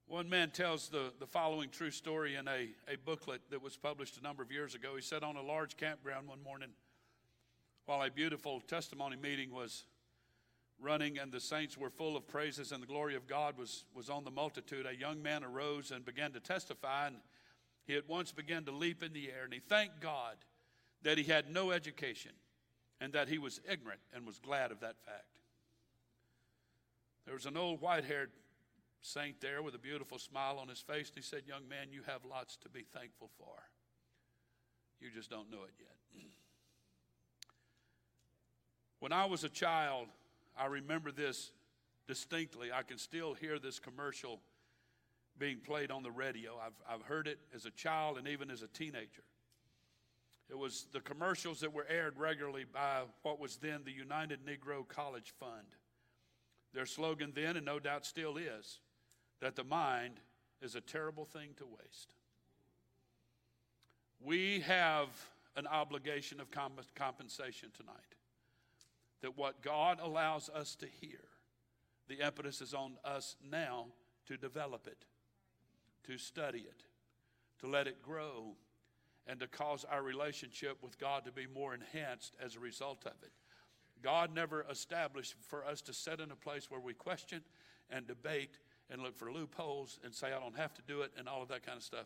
One 0.08 0.30
man 0.30 0.52
tells 0.52 0.88
the, 0.88 1.12
the 1.20 1.28
following 1.28 1.70
true 1.70 1.92
story 1.92 2.36
in 2.36 2.48
a, 2.48 2.70
a 2.88 2.96
booklet 3.04 3.42
that 3.50 3.62
was 3.62 3.76
published 3.76 4.18
a 4.18 4.24
number 4.24 4.42
of 4.42 4.50
years 4.50 4.74
ago. 4.74 4.96
He 4.96 5.02
said, 5.02 5.24
On 5.24 5.36
a 5.36 5.42
large 5.42 5.76
campground 5.76 6.30
one 6.30 6.42
morning, 6.42 6.70
while 7.86 8.02
a 8.02 8.10
beautiful 8.10 8.62
testimony 8.62 9.18
meeting 9.18 9.52
was 9.52 9.84
running 10.80 11.18
and 11.18 11.34
the 11.34 11.42
saints 11.42 11.78
were 11.78 11.90
full 11.90 12.16
of 12.16 12.28
praises 12.28 12.72
and 12.72 12.82
the 12.82 12.88
glory 12.88 13.16
of 13.16 13.28
God 13.28 13.58
was, 13.58 13.84
was 13.94 14.10
on 14.10 14.24
the 14.24 14.32
multitude, 14.32 14.86
a 14.86 14.96
young 14.96 15.22
man 15.22 15.44
arose 15.44 15.92
and 15.92 16.06
began 16.06 16.32
to 16.32 16.40
testify. 16.40 17.08
And 17.08 17.18
he 17.86 17.96
at 17.96 18.10
once 18.10 18.32
began 18.32 18.64
to 18.66 18.72
leap 18.72 19.04
in 19.04 19.14
the 19.14 19.30
air. 19.30 19.44
And 19.44 19.54
he 19.54 19.60
thanked 19.60 20.00
God 20.02 20.36
that 21.04 21.18
he 21.18 21.24
had 21.24 21.52
no 21.52 21.72
education 21.72 22.32
and 23.00 23.14
that 23.14 23.28
he 23.28 23.38
was 23.38 23.60
ignorant 23.70 24.02
and 24.14 24.26
was 24.26 24.40
glad 24.40 24.72
of 24.72 24.80
that 24.80 24.96
fact. 25.06 25.40
There 27.26 27.34
was 27.34 27.46
an 27.46 27.58
old 27.58 27.82
white 27.82 28.06
haired 28.06 28.32
saint 29.02 29.40
there 29.40 29.62
with 29.62 29.76
a 29.76 29.80
beautiful 29.80 30.18
smile 30.18 30.58
on 30.60 30.68
his 30.68 30.80
face, 30.80 31.10
and 31.10 31.18
he 31.18 31.22
said, 31.22 31.44
Young 31.48 31.68
man, 31.68 31.88
you 31.92 32.02
have 32.08 32.22
lots 32.26 32.56
to 32.58 32.70
be 32.70 32.86
thankful 32.94 33.30
for. 33.38 33.56
You 35.00 35.10
just 35.14 35.30
don't 35.30 35.52
know 35.52 35.64
it 35.64 35.74
yet. 35.80 35.96
When 39.00 39.12
I 39.12 39.26
was 39.26 39.44
a 39.44 39.50
child, 39.50 40.08
I 40.58 40.66
remember 40.66 41.12
this 41.12 41.52
distinctly. 42.08 42.72
I 42.72 42.82
can 42.82 42.98
still 42.98 43.34
hear 43.34 43.60
this 43.60 43.78
commercial 43.78 44.40
being 45.38 45.60
played 45.60 45.92
on 45.92 46.04
the 46.04 46.12
radio. 46.12 46.60
I've, 46.64 46.74
I've 46.90 47.04
heard 47.04 47.28
it 47.28 47.40
as 47.54 47.66
a 47.66 47.72
child 47.72 48.18
and 48.18 48.28
even 48.28 48.50
as 48.50 48.62
a 48.62 48.68
teenager. 48.68 49.24
It 50.50 50.58
was 50.58 50.86
the 50.94 51.00
commercials 51.00 51.60
that 51.62 51.74
were 51.74 51.88
aired 51.90 52.18
regularly 52.18 52.66
by 52.72 53.02
what 53.24 53.40
was 53.40 53.58
then 53.58 53.82
the 53.84 53.92
United 53.92 54.40
Negro 54.46 54.88
College 54.88 55.34
Fund. 55.40 55.68
Their 56.74 56.86
slogan 56.86 57.32
then, 57.34 57.58
and 57.58 57.66
no 57.66 57.80
doubt 57.80 58.06
still 58.06 58.38
is, 58.38 58.80
that 59.42 59.56
the 59.56 59.64
mind 59.64 60.20
is 60.62 60.76
a 60.76 60.82
terrible 60.82 61.26
thing 61.26 61.50
to 61.58 61.66
waste. 61.66 62.14
We 64.24 64.62
have 64.62 65.10
an 65.56 65.68
obligation 65.68 66.40
of 66.40 66.50
compensation 66.52 67.70
tonight. 67.76 67.96
That 69.22 69.38
what 69.38 69.62
God 69.62 70.00
allows 70.02 70.50
us 70.50 70.76
to 70.76 70.86
hear, 71.02 71.22
the 72.08 72.26
impetus 72.26 72.62
is 72.62 72.74
on 72.74 72.94
us 73.04 73.36
now 73.50 73.88
to 74.28 74.38
develop 74.38 74.88
it, 74.88 75.06
to 76.08 76.18
study 76.18 76.60
it, 76.60 76.84
to 77.60 77.68
let 77.68 77.88
it 77.88 78.02
grow, 78.02 78.56
and 79.28 79.40
to 79.40 79.48
cause 79.48 79.86
our 79.90 80.04
relationship 80.04 80.78
with 80.82 81.00
God 81.00 81.26
to 81.26 81.32
be 81.32 81.48
more 81.48 81.74
enhanced 81.74 82.34
as 82.44 82.56
a 82.56 82.60
result 82.60 83.06
of 83.06 83.14
it. 83.24 83.32
God 84.02 84.34
never 84.34 84.66
established 84.70 85.36
for 85.48 85.66
us 85.66 85.82
to 85.82 85.94
sit 85.94 86.20
in 86.20 86.32
a 86.32 86.36
place 86.36 86.70
where 86.70 86.80
we 86.80 86.94
question 86.94 87.42
and 87.90 88.06
debate 88.06 88.60
and 88.90 89.02
look 89.02 89.18
for 89.18 89.32
loopholes 89.32 90.00
and 90.04 90.14
say, 90.14 90.28
I 90.28 90.40
don't 90.40 90.58
have 90.58 90.74
to 90.76 90.82
do 90.88 91.02
it, 91.02 91.12
and 91.18 91.28
all 91.28 91.42
of 91.42 91.48
that 91.50 91.66
kind 91.66 91.78
of 91.78 91.84
stuff. 91.84 92.06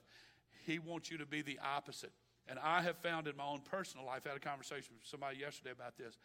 He 0.65 0.79
wants 0.79 1.11
you 1.11 1.17
to 1.17 1.25
be 1.25 1.41
the 1.41 1.59
opposite. 1.63 2.13
And 2.47 2.57
I 2.57 2.81
have 2.81 2.97
found 2.97 3.27
in 3.27 3.35
my 3.35 3.43
own 3.45 3.61
personal 3.61 4.05
life, 4.05 4.21
I 4.25 4.29
had 4.29 4.37
a 4.37 4.41
conversation 4.41 4.93
with 4.95 5.05
somebody 5.05 5.37
yesterday 5.37 5.71
about 5.71 5.97
this. 5.97 6.17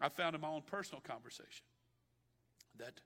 I 0.00 0.08
found 0.08 0.34
in 0.34 0.40
my 0.40 0.48
own 0.48 0.62
personal 0.62 1.00
conversation 1.00 1.64
that 2.78 3.00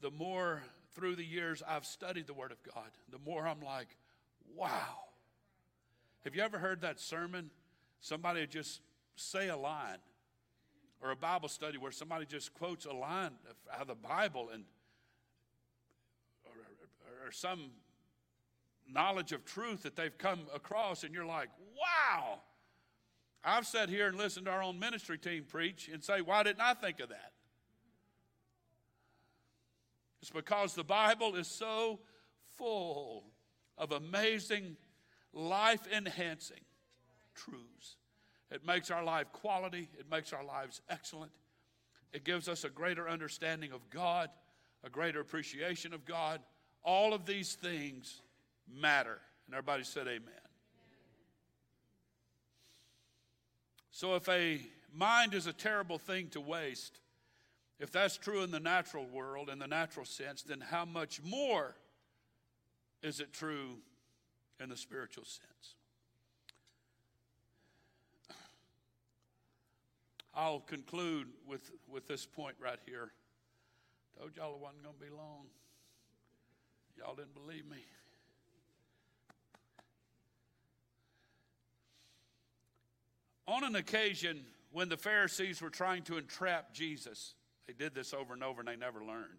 the 0.00 0.10
more 0.10 0.62
through 0.96 1.14
the 1.14 1.24
years 1.24 1.62
I've 1.68 1.84
studied 1.84 2.26
the 2.26 2.34
Word 2.34 2.50
of 2.50 2.58
God, 2.74 2.90
the 3.12 3.18
more 3.18 3.46
I'm 3.46 3.60
like, 3.60 3.88
wow. 4.56 5.04
Have 6.24 6.34
you 6.34 6.42
ever 6.42 6.58
heard 6.58 6.80
that 6.80 6.98
sermon? 6.98 7.50
Somebody 8.00 8.46
just 8.46 8.80
say 9.14 9.48
a 9.48 9.56
line, 9.56 9.98
or 11.02 11.10
a 11.10 11.16
Bible 11.16 11.48
study 11.48 11.76
where 11.76 11.92
somebody 11.92 12.24
just 12.24 12.54
quotes 12.54 12.86
a 12.86 12.92
line 12.92 13.32
out 13.72 13.82
of 13.82 13.86
the 13.88 13.94
Bible 13.94 14.48
and 14.52 14.64
or 17.24 17.32
some 17.32 17.70
knowledge 18.88 19.32
of 19.32 19.44
truth 19.44 19.82
that 19.82 19.96
they've 19.96 20.16
come 20.16 20.40
across, 20.54 21.04
and 21.04 21.12
you're 21.12 21.26
like, 21.26 21.48
wow. 21.76 22.40
I've 23.44 23.66
sat 23.66 23.88
here 23.88 24.08
and 24.08 24.16
listened 24.16 24.46
to 24.46 24.52
our 24.52 24.62
own 24.62 24.78
ministry 24.78 25.18
team 25.18 25.44
preach 25.44 25.90
and 25.92 26.02
say, 26.02 26.20
why 26.20 26.42
didn't 26.42 26.60
I 26.60 26.74
think 26.74 27.00
of 27.00 27.10
that? 27.10 27.32
It's 30.20 30.30
because 30.30 30.74
the 30.74 30.84
Bible 30.84 31.36
is 31.36 31.46
so 31.46 32.00
full 32.56 33.24
of 33.78 33.92
amazing, 33.92 34.76
life 35.32 35.86
enhancing 35.92 36.64
truths. 37.34 37.96
It 38.50 38.66
makes 38.66 38.90
our 38.90 39.04
life 39.04 39.32
quality, 39.32 39.88
it 39.98 40.10
makes 40.10 40.32
our 40.32 40.44
lives 40.44 40.80
excellent. 40.88 41.32
It 42.12 42.24
gives 42.24 42.48
us 42.48 42.64
a 42.64 42.70
greater 42.70 43.08
understanding 43.08 43.72
of 43.72 43.90
God, 43.90 44.30
a 44.84 44.88
greater 44.88 45.20
appreciation 45.20 45.92
of 45.92 46.04
God, 46.04 46.40
all 46.82 47.12
of 47.12 47.26
these 47.26 47.54
things 47.54 48.22
matter. 48.72 49.18
And 49.46 49.54
everybody 49.54 49.84
said, 49.84 50.06
Amen. 50.06 50.22
So 53.90 54.14
if 54.14 54.28
a 54.28 54.60
mind 54.92 55.34
is 55.34 55.46
a 55.46 55.52
terrible 55.52 55.98
thing 55.98 56.28
to 56.28 56.40
waste, 56.40 57.00
if 57.78 57.90
that's 57.90 58.16
true 58.16 58.42
in 58.42 58.50
the 58.50 58.60
natural 58.60 59.06
world, 59.06 59.50
in 59.50 59.58
the 59.58 59.66
natural 59.66 60.06
sense, 60.06 60.42
then 60.42 60.60
how 60.60 60.84
much 60.84 61.20
more 61.22 61.76
is 63.02 63.20
it 63.20 63.32
true 63.32 63.78
in 64.60 64.70
the 64.70 64.76
spiritual 64.76 65.24
sense? 65.24 65.74
I'll 70.34 70.60
conclude 70.60 71.28
with, 71.46 71.70
with 71.88 72.06
this 72.06 72.26
point 72.26 72.56
right 72.60 72.78
here. 72.84 73.12
Told 74.18 74.36
y'all 74.36 74.54
it 74.54 74.60
wasn't 74.60 74.82
going 74.82 74.94
to 74.94 75.04
be 75.04 75.10
long. 75.10 75.46
Y'all 76.98 77.14
didn't 77.14 77.34
believe 77.34 77.66
me. 77.66 77.84
On 83.46 83.64
an 83.64 83.76
occasion 83.76 84.44
when 84.72 84.88
the 84.88 84.96
Pharisees 84.96 85.62
were 85.62 85.70
trying 85.70 86.02
to 86.02 86.18
entrap 86.18 86.74
Jesus, 86.74 87.35
they 87.66 87.72
did 87.72 87.94
this 87.94 88.14
over 88.14 88.32
and 88.32 88.42
over 88.42 88.60
and 88.60 88.68
they 88.68 88.76
never 88.76 89.00
learned. 89.00 89.38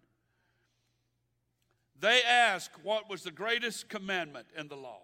They 2.00 2.22
asked, 2.22 2.72
What 2.82 3.08
was 3.10 3.22
the 3.22 3.30
greatest 3.30 3.88
commandment 3.88 4.46
in 4.56 4.68
the 4.68 4.76
law? 4.76 5.00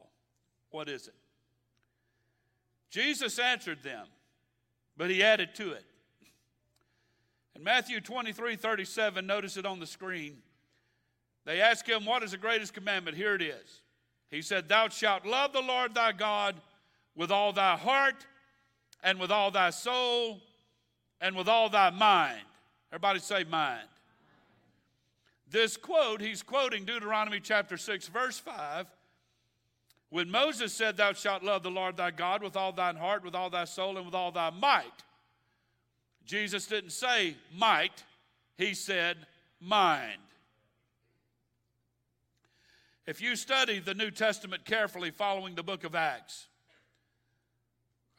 What 0.70 0.88
is 0.88 1.08
it? 1.08 1.14
Jesus 2.90 3.38
answered 3.38 3.82
them, 3.82 4.06
but 4.96 5.10
he 5.10 5.22
added 5.22 5.54
to 5.56 5.72
it. 5.72 5.84
In 7.56 7.64
Matthew 7.64 8.00
23 8.00 8.56
37, 8.56 9.26
notice 9.26 9.56
it 9.56 9.66
on 9.66 9.80
the 9.80 9.86
screen. 9.86 10.38
They 11.44 11.60
asked 11.60 11.88
him, 11.88 12.04
What 12.04 12.22
is 12.22 12.32
the 12.32 12.38
greatest 12.38 12.74
commandment? 12.74 13.16
Here 13.16 13.34
it 13.34 13.42
is. 13.42 13.82
He 14.30 14.42
said, 14.42 14.68
Thou 14.68 14.88
shalt 14.88 15.26
love 15.26 15.52
the 15.52 15.60
Lord 15.60 15.94
thy 15.94 16.12
God 16.12 16.56
with 17.16 17.30
all 17.30 17.52
thy 17.52 17.76
heart, 17.76 18.26
and 19.02 19.20
with 19.20 19.30
all 19.30 19.50
thy 19.50 19.70
soul, 19.70 20.40
and 21.20 21.36
with 21.36 21.48
all 21.48 21.68
thy 21.68 21.90
mind. 21.90 22.42
Everybody 22.94 23.18
say, 23.18 23.42
mind. 23.42 23.88
This 25.50 25.76
quote, 25.76 26.20
he's 26.20 26.44
quoting 26.44 26.84
Deuteronomy 26.84 27.40
chapter 27.40 27.76
6, 27.76 28.06
verse 28.06 28.38
5, 28.38 28.86
When 30.10 30.30
Moses 30.30 30.72
said, 30.72 30.96
Thou 30.96 31.12
shalt 31.12 31.42
love 31.42 31.64
the 31.64 31.72
Lord 31.72 31.96
thy 31.96 32.12
God 32.12 32.40
with 32.40 32.56
all 32.56 32.70
thine 32.70 32.94
heart, 32.94 33.24
with 33.24 33.34
all 33.34 33.50
thy 33.50 33.64
soul, 33.64 33.96
and 33.96 34.06
with 34.06 34.14
all 34.14 34.30
thy 34.30 34.50
might, 34.50 35.02
Jesus 36.24 36.68
didn't 36.68 36.90
say 36.90 37.34
might, 37.52 38.04
he 38.56 38.74
said 38.74 39.16
mind. 39.58 40.20
If 43.08 43.20
you 43.20 43.34
study 43.34 43.80
the 43.80 43.94
New 43.94 44.12
Testament 44.12 44.64
carefully 44.64 45.10
following 45.10 45.56
the 45.56 45.64
book 45.64 45.82
of 45.82 45.96
Acts, 45.96 46.46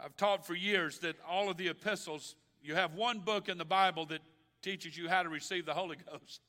I've 0.01 0.17
taught 0.17 0.45
for 0.45 0.53
years 0.53 0.99
that 0.99 1.15
all 1.25 1.49
of 1.49 1.55
the 1.55 1.69
epistles, 1.69 2.35
you 2.61 2.75
have 2.75 2.93
one 2.93 3.19
book 3.19 3.47
in 3.47 3.57
the 3.57 3.63
Bible 3.63 4.05
that 4.07 4.19
teaches 4.65 4.97
you 4.97 5.07
how 5.07 5.21
to 5.21 5.29
receive 5.29 5.67
the 5.67 5.73
Holy 5.75 5.95
Ghost. 6.11 6.41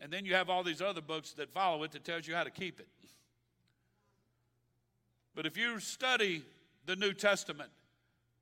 And 0.00 0.10
then 0.10 0.24
you 0.24 0.34
have 0.34 0.48
all 0.48 0.64
these 0.64 0.80
other 0.80 1.02
books 1.02 1.32
that 1.34 1.50
follow 1.50 1.84
it 1.84 1.92
that 1.92 2.02
tells 2.02 2.26
you 2.26 2.34
how 2.34 2.44
to 2.44 2.50
keep 2.50 2.80
it. 2.80 2.88
But 5.34 5.44
if 5.44 5.56
you 5.56 5.78
study 5.78 6.42
the 6.86 6.96
New 6.96 7.12
Testament, 7.12 7.70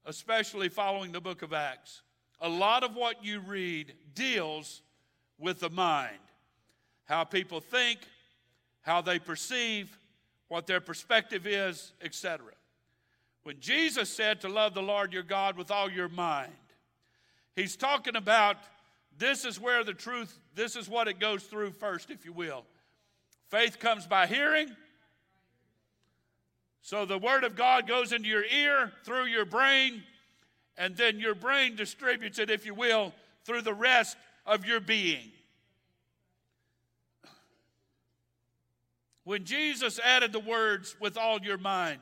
especially 0.07 0.69
following 0.69 1.11
the 1.11 1.21
book 1.21 1.43
of 1.43 1.53
Acts, 1.53 2.03
a 2.41 2.49
lot 2.49 2.85
of 2.85 2.95
what 2.95 3.25
you 3.25 3.41
read 3.41 3.93
deals 4.15 4.81
with 5.39 5.59
the 5.59 5.71
mind. 5.71 6.17
How 7.05 7.25
people 7.25 7.61
think, 7.61 7.99
how 8.83 9.01
they 9.01 9.19
perceive, 9.19 9.99
what 10.49 10.69
their 10.69 10.81
perspective 10.81 11.47
is, 11.47 11.93
etc. 12.01 12.47
When 13.43 13.59
Jesus 13.59 14.09
said 14.09 14.41
to 14.43 14.49
love 14.49 14.75
the 14.75 14.83
Lord 14.83 15.13
your 15.13 15.25
God 15.25 15.57
with 15.57 15.71
all 15.71 15.91
your 15.91 16.09
mind, 16.09 16.53
he's 17.57 17.77
talking 17.77 18.15
about 18.15 18.57
this 19.21 19.45
is 19.45 19.61
where 19.61 19.85
the 19.85 19.93
truth, 19.93 20.37
this 20.55 20.75
is 20.75 20.89
what 20.89 21.07
it 21.07 21.21
goes 21.21 21.45
through 21.45 21.73
first, 21.73 22.11
if 22.11 22.25
you 22.25 22.33
will. 22.33 22.65
Faith 23.51 23.79
comes 23.79 24.07
by 24.07 24.27
hearing. 24.27 24.75
So 26.81 27.05
the 27.05 27.19
Word 27.19 27.45
of 27.45 27.55
God 27.55 27.87
goes 27.87 28.13
into 28.13 28.29
your 28.29 28.45
ear, 28.45 28.91
through 29.05 29.27
your 29.27 29.45
brain, 29.45 30.03
and 30.79 30.97
then 30.97 31.21
your 31.21 31.35
brain 31.35 31.77
distributes 31.77 32.39
it, 32.39 32.49
if 32.49 32.65
you 32.65 32.75
will, 32.75 33.13
through 33.45 33.61
the 33.61 33.75
rest 33.75 34.17
of 34.47 34.65
your 34.65 34.81
being. 34.81 35.31
When 39.25 39.45
Jesus 39.45 39.99
added 40.03 40.33
the 40.33 40.41
words, 40.41 40.97
with 40.99 41.19
all 41.19 41.39
your 41.41 41.59
mind, 41.59 42.01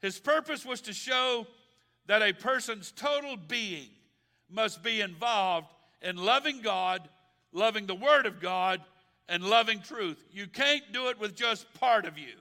his 0.00 0.20
purpose 0.20 0.64
was 0.64 0.80
to 0.82 0.92
show 0.92 1.48
that 2.06 2.22
a 2.22 2.32
person's 2.32 2.92
total 2.92 3.36
being 3.36 3.88
must 4.48 4.84
be 4.84 5.00
involved 5.00 5.66
in 6.04 6.16
loving 6.16 6.60
God, 6.60 7.08
loving 7.52 7.86
the 7.86 7.94
Word 7.94 8.26
of 8.26 8.40
God, 8.40 8.82
and 9.28 9.42
loving 9.42 9.80
truth. 9.80 10.22
You 10.30 10.46
can't 10.46 10.92
do 10.92 11.08
it 11.08 11.18
with 11.18 11.34
just 11.34 11.72
part 11.80 12.04
of 12.04 12.18
you. 12.18 12.34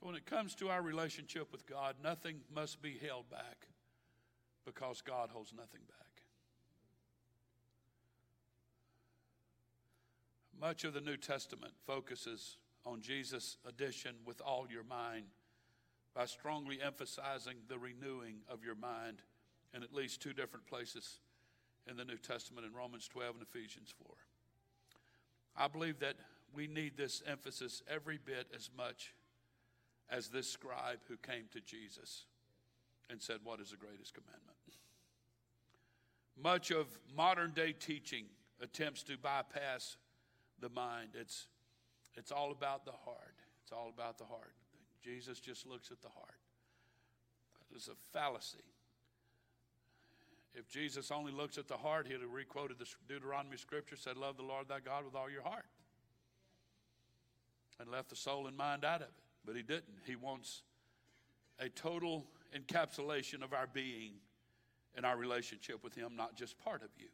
So, 0.00 0.06
when 0.06 0.16
it 0.16 0.26
comes 0.26 0.56
to 0.56 0.68
our 0.68 0.82
relationship 0.82 1.52
with 1.52 1.64
God, 1.64 1.94
nothing 2.02 2.40
must 2.52 2.82
be 2.82 2.98
held 2.98 3.30
back 3.30 3.68
because 4.64 5.00
God 5.00 5.30
holds 5.30 5.52
nothing 5.52 5.80
back. 5.88 6.07
Much 10.60 10.84
of 10.84 10.92
the 10.92 11.00
New 11.00 11.16
Testament 11.16 11.72
focuses 11.86 12.56
on 12.84 13.00
Jesus' 13.00 13.58
addition 13.66 14.16
with 14.26 14.40
all 14.40 14.66
your 14.68 14.82
mind 14.82 15.26
by 16.14 16.26
strongly 16.26 16.80
emphasizing 16.82 17.56
the 17.68 17.78
renewing 17.78 18.38
of 18.48 18.64
your 18.64 18.74
mind 18.74 19.22
in 19.72 19.82
at 19.84 19.94
least 19.94 20.20
two 20.20 20.32
different 20.32 20.66
places 20.66 21.20
in 21.88 21.96
the 21.96 22.04
New 22.04 22.16
Testament 22.16 22.66
in 22.66 22.72
Romans 22.72 23.06
12 23.06 23.36
and 23.36 23.42
Ephesians 23.42 23.94
4. 24.04 24.16
I 25.56 25.68
believe 25.68 26.00
that 26.00 26.16
we 26.52 26.66
need 26.66 26.96
this 26.96 27.22
emphasis 27.26 27.82
every 27.88 28.18
bit 28.18 28.48
as 28.54 28.70
much 28.76 29.14
as 30.10 30.28
this 30.28 30.50
scribe 30.50 30.98
who 31.06 31.16
came 31.18 31.44
to 31.52 31.60
Jesus 31.60 32.24
and 33.10 33.22
said, 33.22 33.38
What 33.44 33.60
is 33.60 33.70
the 33.70 33.76
greatest 33.76 34.14
commandment? 34.14 34.56
Much 36.42 36.70
of 36.70 36.86
modern 37.16 37.52
day 37.52 37.72
teaching 37.72 38.24
attempts 38.60 39.02
to 39.04 39.16
bypass 39.16 39.96
the 40.60 40.68
mind. 40.68 41.10
It's, 41.14 41.46
it's 42.16 42.32
all 42.32 42.50
about 42.50 42.84
the 42.84 42.92
heart. 42.92 43.36
It's 43.62 43.72
all 43.72 43.90
about 43.94 44.18
the 44.18 44.24
heart. 44.24 44.52
Jesus 45.02 45.40
just 45.40 45.66
looks 45.66 45.90
at 45.90 46.00
the 46.02 46.08
heart. 46.08 46.38
It's 47.74 47.88
a 47.88 47.96
fallacy. 48.12 48.58
If 50.54 50.68
Jesus 50.68 51.10
only 51.10 51.32
looks 51.32 51.58
at 51.58 51.68
the 51.68 51.76
heart, 51.76 52.06
he'd 52.06 52.20
have 52.20 52.32
requoted 52.32 52.78
the 52.78 52.86
Deuteronomy 53.06 53.56
scripture, 53.56 53.96
said, 53.96 54.16
Love 54.16 54.36
the 54.36 54.42
Lord 54.42 54.68
thy 54.68 54.80
God 54.80 55.04
with 55.04 55.14
all 55.14 55.30
your 55.30 55.42
heart, 55.42 55.66
and 57.78 57.90
left 57.90 58.10
the 58.10 58.16
soul 58.16 58.46
and 58.46 58.56
mind 58.56 58.84
out 58.84 59.02
of 59.02 59.08
it. 59.08 59.12
But 59.44 59.54
he 59.54 59.62
didn't. 59.62 59.84
He 60.04 60.16
wants 60.16 60.62
a 61.60 61.68
total 61.68 62.26
encapsulation 62.56 63.42
of 63.42 63.52
our 63.52 63.68
being 63.72 64.12
and 64.96 65.06
our 65.06 65.16
relationship 65.16 65.84
with 65.84 65.94
him, 65.94 66.16
not 66.16 66.34
just 66.34 66.58
part 66.58 66.82
of 66.82 66.88
you. 66.98 67.08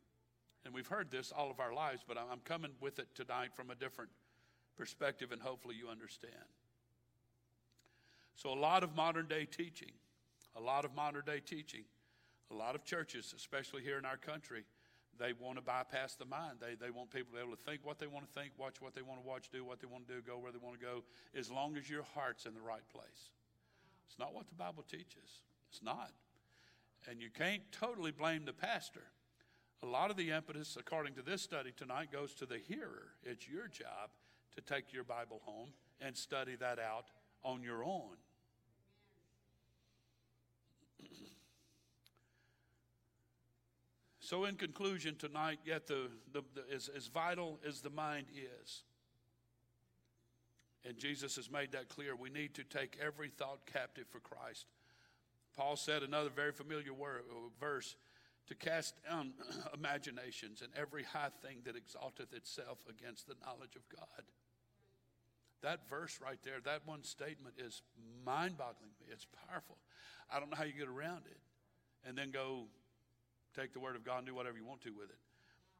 And 0.65 0.73
we've 0.73 0.87
heard 0.87 1.11
this 1.11 1.33
all 1.37 1.51
of 1.51 1.61
our 1.61 1.75
lives, 1.75 2.03
but 2.07 2.17
I'm 2.17 2.41
coming 2.45 2.73
with 2.81 2.99
it 2.99 3.09
tonight 3.15 3.51
from 3.55 3.71
a 3.71 3.75
different 3.75 4.11
perspective, 4.77 5.31
and 5.31 5.41
hopefully 5.41 5.75
you 5.79 5.89
understand. 5.89 6.35
So, 8.37 8.51
a 8.51 8.55
lot 8.59 8.83
of 8.83 8.97
modern 8.97 9.29
day 9.29 9.47
teaching, 9.47 9.93
a 10.57 10.61
lot 10.61 10.85
of 10.85 10.95
modern 10.95 11.23
day 11.25 11.41
teaching, 11.45 11.85
a 12.51 12.55
lot 12.55 12.75
of 12.75 12.85
churches, 12.85 13.35
especially 13.37 13.83
here 13.83 13.99
in 13.99 14.05
our 14.05 14.17
country, 14.17 14.65
they 15.19 15.33
want 15.33 15.57
to 15.57 15.63
bypass 15.63 16.15
the 16.17 16.25
mind. 16.25 16.59
They, 16.61 16.75
they 16.75 16.91
want 16.91 17.11
people 17.11 17.33
to 17.33 17.37
be 17.37 17.47
able 17.47 17.57
to 17.57 17.63
think 17.63 17.81
what 17.85 17.99
they 17.99 18.07
want 18.07 18.27
to 18.27 18.41
think, 18.41 18.53
watch 18.59 18.81
what 18.81 18.95
they 18.95 19.03
want 19.03 19.23
to 19.23 19.27
watch, 19.27 19.49
do 19.53 19.65
what 19.65 19.81
they 19.81 19.87
want 19.87 20.09
to 20.09 20.15
do, 20.15 20.21
go 20.21 20.39
where 20.39 20.51
they 20.51 20.59
want 20.59 20.79
to 20.79 20.85
go, 20.85 21.05
as 21.39 21.51
long 21.51 21.77
as 21.77 21.89
your 21.89 22.05
heart's 22.15 22.47
in 22.47 22.55
the 22.55 22.61
right 22.61 22.87
place. 22.93 23.31
It's 24.09 24.19
not 24.19 24.35
what 24.35 24.49
the 24.49 24.55
Bible 24.55 24.85
teaches. 24.89 25.43
It's 25.71 25.83
not. 25.83 26.11
And 27.09 27.21
you 27.21 27.29
can't 27.31 27.63
totally 27.71 28.11
blame 28.11 28.45
the 28.45 28.53
pastor. 28.53 29.05
A 29.83 29.87
lot 29.87 30.11
of 30.11 30.17
the 30.17 30.31
impetus, 30.31 30.77
according 30.79 31.15
to 31.15 31.23
this 31.23 31.43
study 31.43 31.73
tonight, 31.77 32.11
goes 32.11 32.33
to 32.35 32.47
the 32.47 32.59
hearer. 32.59 33.09
It's 33.23 33.49
your 33.49 33.69
job 33.69 34.11
to 34.55 34.63
take 34.63 34.93
your 34.93 35.05
Bible 35.05 35.41
home 35.45 35.71
and 36.01 36.17
study 36.17 36.57
that 36.57 36.79
out 36.79 37.07
on 37.43 37.63
your 37.63 37.85
own. 37.85 38.17
So, 44.21 44.47
in 44.47 44.57
conclusion 44.57 45.17
tonight, 45.17 45.59
yet 45.67 45.87
the, 45.87 46.09
the, 46.33 46.43
the, 46.55 46.75
as, 46.75 46.89
as 46.89 47.09
vital 47.09 47.61
as 47.69 47.83
the 47.83 47.91
mind 47.91 48.27
is, 48.35 48.83
and 50.87 50.97
Jesus 50.97 51.37
has 51.37 51.51
made 51.51 51.73
that 51.73 51.91
clear, 51.91 52.17
we 52.17 52.31
need 52.31 52.55
to 52.55 52.65
take 52.65 52.99
every 53.05 53.29
thought 53.29 53.67
captive 53.67 54.07
for 54.11 54.21
Christ. 54.21 54.67
Paul 55.55 55.77
said 55.77 56.03
another 56.03 56.31
very 56.31 56.53
familiar 56.53 56.95
word, 56.95 57.25
uh, 57.31 57.35
verse 57.61 57.97
to 58.49 58.55
cast 58.55 58.95
down 59.09 59.33
imaginations 59.75 60.63
and 60.63 60.71
every 60.77 61.03
high 61.03 61.31
thing 61.43 61.59
that 61.65 61.77
exalteth 61.77 62.33
itself 62.33 62.79
against 62.89 63.27
the 63.27 63.35
knowledge 63.45 63.77
of 63.77 63.83
God. 63.89 64.25
That 65.63 65.89
verse 65.89 66.19
right 66.23 66.39
there, 66.45 66.61
that 66.65 66.83
one 66.85 67.03
statement 67.03 67.55
is 67.59 67.81
mind 68.25 68.59
boggling 68.59 68.93
me. 69.01 69.07
It's 69.11 69.27
powerful. 69.49 69.79
I 70.31 70.39
don't 70.39 70.51
know 70.51 70.57
how 70.57 70.65
you 70.65 70.75
get 70.75 70.89
around 70.89 71.23
it. 71.25 71.41
And 72.07 72.19
then 72.19 72.31
go 72.31 72.67
take 73.57 73.73
the 73.73 73.81
Word 73.81 73.97
of 73.97 74.05
God 74.05 74.19
and 74.19 74.27
do 74.27 74.35
whatever 74.35 74.59
you 74.59 74.65
want 74.67 74.83
to 74.83 74.91
with 74.91 75.09
it. 75.09 75.17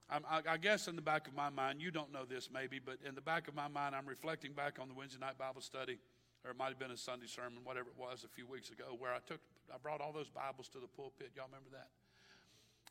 I, 0.09 0.41
I 0.49 0.57
guess 0.57 0.89
in 0.89 0.97
the 0.97 1.03
back 1.03 1.29
of 1.29 1.35
my 1.35 1.51
mind, 1.51 1.81
you 1.81 1.91
don't 1.91 2.13
know 2.13 2.25
this 2.25 2.51
maybe, 2.53 2.79
but 2.79 2.99
in 3.07 3.15
the 3.15 3.21
back 3.21 3.49
of 3.49 3.55
my 3.55 3.69
mind, 3.69 3.95
I'm 3.95 4.07
reflecting 4.07 4.53
back 4.53 4.79
on 4.81 4.89
the 4.89 4.95
Wednesday 4.95 5.19
night 5.19 5.39
Bible 5.39 5.61
study, 5.61 5.99
or 6.45 6.51
it 6.51 6.57
might 6.57 6.69
have 6.69 6.79
been 6.79 6.91
a 6.91 6.97
Sunday 6.97 7.27
sermon, 7.27 7.61
whatever 7.65 7.89
it 7.89 7.99
was, 7.99 8.25
a 8.25 8.29
few 8.29 8.47
weeks 8.47 8.71
ago, 8.71 8.97
where 8.99 9.13
I 9.13 9.19
took, 9.27 9.41
I 9.73 9.77
brought 9.83 10.01
all 10.01 10.13
those 10.13 10.29
Bibles 10.29 10.69
to 10.69 10.79
the 10.79 10.89
pulpit. 10.89 11.33
Y'all 11.37 11.47
remember 11.47 11.71
that? 11.73 11.89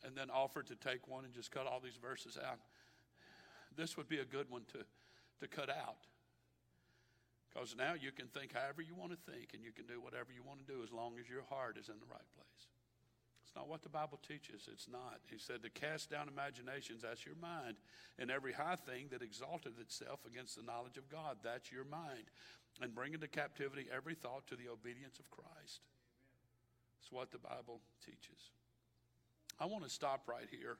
And 0.06 0.16
then 0.16 0.30
offered 0.30 0.68
to 0.68 0.76
take 0.76 1.08
one 1.08 1.24
and 1.24 1.34
just 1.34 1.52
cut 1.52 1.66
all 1.66 1.80
these 1.80 1.98
verses 2.02 2.38
out. 2.38 2.60
This 3.76 3.96
would 3.98 4.10
be 4.10 4.20
a 4.20 4.26
good 4.26 4.50
one 4.50 4.64
to, 4.74 4.84
to 5.40 5.48
cut 5.48 5.70
out. 5.70 6.06
Because 7.54 7.76
now 7.78 7.94
you 7.94 8.12
can 8.12 8.28
think 8.28 8.54
however 8.54 8.82
you 8.82 8.96
want 8.96 9.12
to 9.12 9.32
think, 9.32 9.54
and 9.54 9.64
you 9.64 9.72
can 9.72 9.86
do 9.86 10.02
whatever 10.02 10.34
you 10.34 10.42
want 10.44 10.66
to 10.66 10.66
do 10.66 10.84
as 10.84 10.92
long 10.92 11.14
as 11.20 11.30
your 11.30 11.44
heart 11.50 11.78
is 11.78 11.88
in 11.88 12.00
the 12.02 12.10
right 12.10 12.30
place. 12.36 12.68
It's 13.46 13.56
not 13.56 13.70
what 13.70 13.84
the 13.84 13.90
Bible 13.94 14.20
teaches. 14.28 14.68
It's 14.72 14.90
not. 14.90 15.22
He 15.30 15.38
said 15.38 15.62
to 15.62 15.70
cast 15.70 16.10
down 16.10 16.28
imaginations, 16.28 17.04
that's 17.04 17.26
your 17.26 17.38
mind, 17.40 17.78
and 18.18 18.32
every 18.32 18.54
high 18.54 18.78
thing 18.78 19.08
that 19.12 19.22
exalted 19.22 19.74
itself 19.80 20.26
against 20.26 20.58
the 20.58 20.64
knowledge 20.64 20.98
of 20.98 21.08
God, 21.10 21.38
that's 21.44 21.72
your 21.72 21.86
mind. 21.86 22.34
And 22.82 22.96
bring 22.96 23.14
into 23.14 23.28
captivity 23.28 23.86
every 23.94 24.16
thought 24.16 24.48
to 24.48 24.56
the 24.56 24.70
obedience 24.74 25.20
of 25.20 25.30
Christ. 25.30 25.86
It's 27.00 27.12
what 27.12 27.30
the 27.30 27.38
Bible 27.38 27.82
teaches. 28.04 28.50
I 29.64 29.66
want 29.66 29.86
to 29.86 29.90
stop 29.90 30.28
right 30.28 30.50
here. 30.52 30.76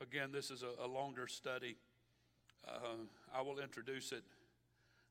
Again, 0.00 0.30
this 0.32 0.50
is 0.50 0.62
a, 0.62 0.82
a 0.82 0.88
longer 0.88 1.26
study. 1.28 1.76
Uh, 2.66 3.04
I 3.36 3.42
will 3.42 3.58
introduce 3.58 4.12
it. 4.12 4.22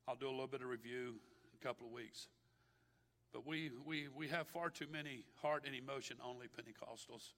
I'll 0.08 0.16
do 0.16 0.26
a 0.26 0.34
little 0.34 0.48
bit 0.48 0.62
of 0.62 0.68
review, 0.68 1.14
in 1.46 1.54
a 1.62 1.64
couple 1.64 1.86
of 1.86 1.92
weeks. 1.92 2.26
But 3.32 3.46
we, 3.46 3.70
we, 3.86 4.08
we 4.16 4.26
have 4.30 4.48
far 4.48 4.68
too 4.68 4.88
many 4.92 5.22
heart 5.40 5.62
and 5.64 5.76
emotion 5.76 6.16
only 6.24 6.48
Pentecostals. 6.48 7.34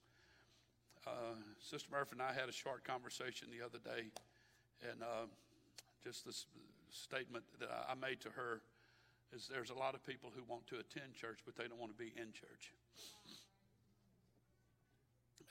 Uh, 1.07 1.37
Sister 1.61 1.89
Murphy 1.93 2.13
and 2.13 2.23
I 2.23 2.33
had 2.33 2.49
a 2.49 2.53
short 2.53 2.83
conversation 2.83 3.49
the 3.53 3.63
other 3.63 3.79
day, 3.79 4.07
and 4.91 5.03
uh, 5.03 5.27
just 6.03 6.25
this 6.25 6.47
statement 6.91 7.45
that 7.61 7.69
I 7.87 7.93
made 7.95 8.23
to 8.23 8.31
her 8.31 8.63
is 9.31 9.47
there's 9.53 9.69
a 9.69 9.75
lot 9.75 9.95
of 9.95 10.03
people 10.07 10.33
who 10.35 10.43
want 10.49 10.67
to 10.69 10.77
attend 10.77 11.13
church, 11.13 11.41
but 11.45 11.55
they 11.55 11.69
don't 11.69 11.79
want 11.79 11.93
to 11.93 11.99
be 12.03 12.15
in 12.17 12.33
church. 12.33 12.73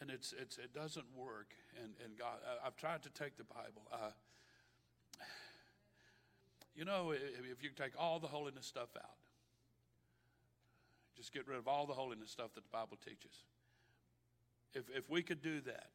And 0.02 0.10
it's, 0.10 0.34
it's, 0.40 0.58
it 0.58 0.74
doesn't 0.74 1.06
work. 1.16 1.54
And, 1.82 1.94
and 2.04 2.18
God, 2.18 2.40
I, 2.46 2.66
have 2.66 2.76
tried 2.76 3.04
to 3.04 3.10
take 3.10 3.38
the 3.38 3.46
Bible. 3.46 3.84
You 6.76 6.84
know, 6.84 7.12
if 7.12 7.64
you 7.64 7.70
take 7.76 7.94
all 7.98 8.20
the 8.20 8.28
holiness 8.28 8.66
stuff 8.66 8.90
out, 8.98 9.16
just 11.16 11.34
get 11.34 11.48
rid 11.48 11.58
of 11.58 11.68
all 11.70 11.86
the 11.86 11.94
holiness 11.94 12.30
stuff 12.30 12.54
that 12.56 12.64
the 12.64 12.70
Bible 12.70 12.98
teaches. 13.04 13.44
If, 14.74 14.84
if 14.94 15.10
we 15.10 15.24
could 15.24 15.42
do 15.42 15.62
that, 15.62 15.88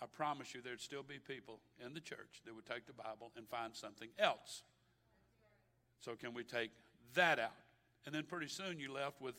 I 0.00 0.06
promise 0.06 0.54
you 0.54 0.60
there'd 0.62 0.80
still 0.80 1.02
be 1.02 1.18
people 1.18 1.58
in 1.84 1.92
the 1.92 2.00
church 2.00 2.40
that 2.44 2.54
would 2.54 2.66
take 2.66 2.86
the 2.86 2.92
Bible 2.92 3.32
and 3.36 3.48
find 3.48 3.74
something 3.74 4.10
else. 4.18 4.62
So, 6.00 6.14
can 6.14 6.34
we 6.34 6.44
take 6.44 6.70
that 7.14 7.40
out? 7.40 7.50
And 8.06 8.14
then 8.14 8.24
pretty 8.24 8.48
soon 8.48 8.78
you're 8.78 8.92
left 8.92 9.20
with 9.20 9.34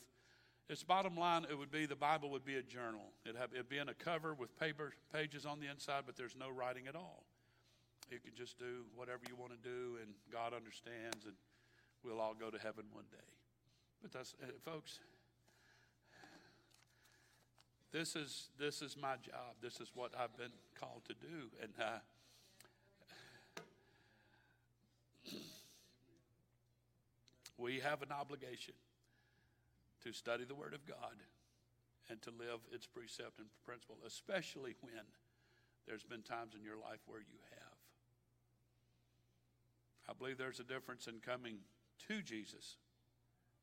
its 0.69 0.83
bottom 0.83 1.17
line, 1.17 1.45
it 1.49 1.57
would 1.57 1.71
be 1.71 1.85
the 1.85 1.95
Bible 1.95 2.29
would 2.31 2.45
be 2.45 2.55
a 2.55 2.63
journal. 2.63 3.11
It'd, 3.25 3.37
have, 3.37 3.51
it'd 3.53 3.69
be 3.69 3.79
in 3.79 3.89
a 3.89 3.93
cover 3.93 4.33
with 4.33 4.57
paper 4.57 4.93
pages 5.13 5.45
on 5.45 5.59
the 5.59 5.69
inside, 5.69 6.03
but 6.05 6.15
there's 6.15 6.35
no 6.39 6.49
writing 6.49 6.87
at 6.87 6.95
all. 6.95 7.25
You 8.09 8.19
can 8.19 8.33
just 8.35 8.57
do 8.57 8.85
whatever 8.95 9.21
you 9.27 9.35
want 9.35 9.51
to 9.51 9.57
do, 9.57 9.97
and 10.01 10.13
God 10.31 10.53
understands, 10.53 11.25
and 11.25 11.33
we'll 12.03 12.19
all 12.19 12.33
go 12.33 12.49
to 12.49 12.57
heaven 12.57 12.85
one 12.91 13.05
day. 13.11 13.17
But 14.01 14.11
that's, 14.11 14.35
uh, 14.41 14.47
folks, 14.63 14.99
this 17.91 18.15
is 18.15 18.49
this 18.59 18.81
is 18.81 18.97
my 18.97 19.15
job. 19.23 19.55
This 19.61 19.79
is 19.79 19.91
what 19.93 20.11
I've 20.19 20.35
been 20.35 20.51
called 20.79 21.03
to 21.07 21.13
do, 21.13 21.51
and 21.61 21.71
uh, 21.79 21.99
we 27.57 27.79
have 27.79 28.01
an 28.01 28.11
obligation 28.11 28.73
to 30.03 30.13
study 30.13 30.43
the 30.45 30.55
Word 30.55 30.73
of 30.73 30.85
God 30.85 31.17
and 32.09 32.21
to 32.21 32.29
live 32.31 32.59
its 32.71 32.85
precept 32.85 33.39
and 33.39 33.47
principle, 33.65 33.97
especially 34.05 34.75
when 34.81 35.03
there's 35.87 36.03
been 36.03 36.21
times 36.21 36.53
in 36.55 36.63
your 36.63 36.77
life 36.77 36.99
where 37.07 37.19
you 37.21 37.39
have. 37.51 37.77
I 40.09 40.13
believe 40.13 40.37
there's 40.37 40.59
a 40.59 40.67
difference 40.67 41.07
in 41.07 41.19
coming 41.19 41.57
to 42.07 42.21
Jesus 42.21 42.75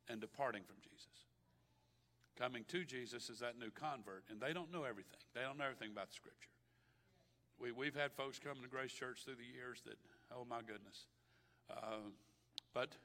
and 0.09 0.21
departing 0.21 0.63
from 0.65 0.77
Jesus. 0.81 1.29
Coming 2.39 2.65
to 2.69 2.85
Jesus 2.85 3.29
is 3.29 3.41
that 3.41 3.59
new 3.59 3.71
convert, 3.71 4.25
and 4.31 4.41
they 4.41 4.53
don't 4.53 4.73
know 4.73 4.85
everything. 4.85 5.21
They 5.35 5.43
don't 5.43 5.59
know 5.59 5.65
everything 5.65 5.93
about 5.93 6.09
the 6.09 6.15
Scripture. 6.15 6.49
We, 7.61 7.73
we've 7.73 7.95
had 7.95 8.13
folks 8.13 8.39
come 8.39 8.57
to 8.63 8.69
Grace 8.69 8.93
Church 8.93 9.25
through 9.25 9.37
the 9.37 9.53
years 9.55 9.83
that, 9.85 9.97
oh 10.33 10.47
my 10.49 10.61
goodness. 10.61 11.05
Uh, 11.71 12.09
but 12.73 12.97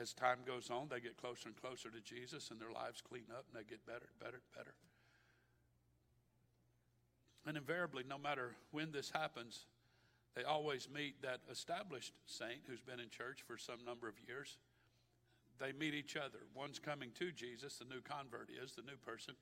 as 0.00 0.14
time 0.14 0.38
goes 0.46 0.70
on, 0.70 0.88
they 0.88 1.00
get 1.00 1.20
closer 1.20 1.48
and 1.48 1.60
closer 1.60 1.90
to 1.90 2.00
Jesus, 2.00 2.50
and 2.50 2.58
their 2.58 2.72
lives 2.72 3.02
clean 3.02 3.28
up, 3.30 3.44
and 3.52 3.60
they 3.60 3.68
get 3.68 3.84
better, 3.84 4.08
and 4.08 4.18
better, 4.18 4.40
and 4.40 4.52
better. 4.56 4.74
And 7.46 7.56
invariably, 7.56 8.04
no 8.08 8.16
matter 8.16 8.56
when 8.70 8.92
this 8.92 9.10
happens, 9.10 9.66
they 10.34 10.44
always 10.44 10.88
meet 10.88 11.20
that 11.22 11.40
established 11.50 12.12
saint 12.24 12.64
who's 12.66 12.80
been 12.80 13.00
in 13.00 13.10
church 13.10 13.44
for 13.46 13.58
some 13.58 13.84
number 13.84 14.08
of 14.08 14.14
years. 14.26 14.56
They 15.58 15.72
meet 15.72 15.92
each 15.92 16.16
other. 16.16 16.48
One's 16.54 16.78
coming 16.78 17.10
to 17.18 17.32
Jesus, 17.32 17.76
the 17.76 17.84
new 17.84 18.00
convert 18.00 18.48
is, 18.48 18.72
the 18.72 18.82
new 18.82 18.96
person. 19.04 19.34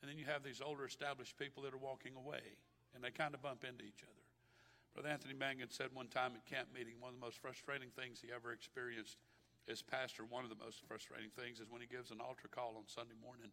And 0.00 0.10
then 0.10 0.16
you 0.18 0.24
have 0.24 0.42
these 0.42 0.62
older 0.64 0.86
established 0.86 1.36
people 1.36 1.62
that 1.64 1.74
are 1.74 1.78
walking 1.78 2.12
away, 2.16 2.56
and 2.94 3.04
they 3.04 3.10
kind 3.10 3.34
of 3.34 3.42
bump 3.42 3.64
into 3.64 3.84
each 3.84 4.00
other. 4.04 4.24
Brother 4.94 5.10
Anthony 5.10 5.34
Mangun 5.34 5.68
said 5.68 5.88
one 5.92 6.08
time 6.08 6.32
at 6.36 6.46
camp 6.46 6.68
meeting, 6.72 6.94
one 7.00 7.12
of 7.12 7.20
the 7.20 7.26
most 7.26 7.36
frustrating 7.36 7.90
things 7.92 8.24
he 8.24 8.32
ever 8.32 8.52
experienced 8.52 9.18
as 9.66 9.82
pastor, 9.82 10.22
one 10.22 10.46
of 10.46 10.50
the 10.50 10.62
most 10.62 10.82
frustrating 10.86 11.30
things 11.34 11.58
is 11.58 11.70
when 11.70 11.82
he 11.82 11.90
gives 11.90 12.10
an 12.14 12.22
altar 12.22 12.46
call 12.46 12.78
on 12.78 12.86
Sunday 12.86 13.18
morning 13.18 13.50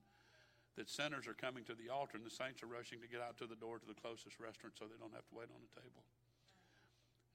that 0.77 0.89
sinners 0.89 1.25
are 1.25 1.37
coming 1.37 1.65
to 1.65 1.73
the 1.77 1.89
altar 1.89 2.17
and 2.17 2.25
the 2.25 2.33
saints 2.33 2.61
are 2.61 2.69
rushing 2.69 3.01
to 3.01 3.09
get 3.09 3.21
out 3.21 3.37
to 3.37 3.45
the 3.45 3.57
door 3.57 3.77
to 3.77 3.85
the 3.89 3.97
closest 3.97 4.37
restaurant 4.41 4.77
so 4.77 4.85
they 4.85 4.97
don't 4.97 5.13
have 5.13 5.25
to 5.29 5.37
wait 5.37 5.49
on 5.49 5.61
a 5.61 5.71
table. 5.73 6.05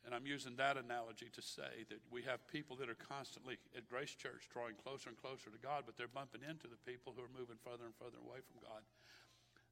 And 0.06 0.14
I'm 0.14 0.26
using 0.26 0.54
that 0.56 0.78
analogy 0.78 1.26
to 1.34 1.42
say 1.42 1.84
that 1.90 2.00
we 2.10 2.22
have 2.22 2.46
people 2.46 2.78
that 2.78 2.88
are 2.88 2.98
constantly 2.98 3.58
at 3.76 3.90
Grace 3.90 4.14
Church 4.14 4.46
drawing 4.50 4.78
closer 4.78 5.10
and 5.10 5.18
closer 5.18 5.50
to 5.50 5.58
God, 5.58 5.84
but 5.86 5.98
they're 5.98 6.10
bumping 6.10 6.46
into 6.46 6.70
the 6.70 6.80
people 6.86 7.14
who 7.14 7.22
are 7.22 7.34
moving 7.34 7.58
further 7.60 7.84
and 7.84 7.94
further 7.98 8.22
away 8.22 8.38
from 8.46 8.62
God. 8.62 8.86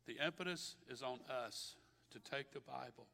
The 0.07 0.19
impetus 0.19 0.77
is 0.91 1.03
on 1.03 1.23
us 1.31 1.79
to 2.11 2.19
take 2.19 2.53
the 2.53 2.63
Bible 2.63 3.07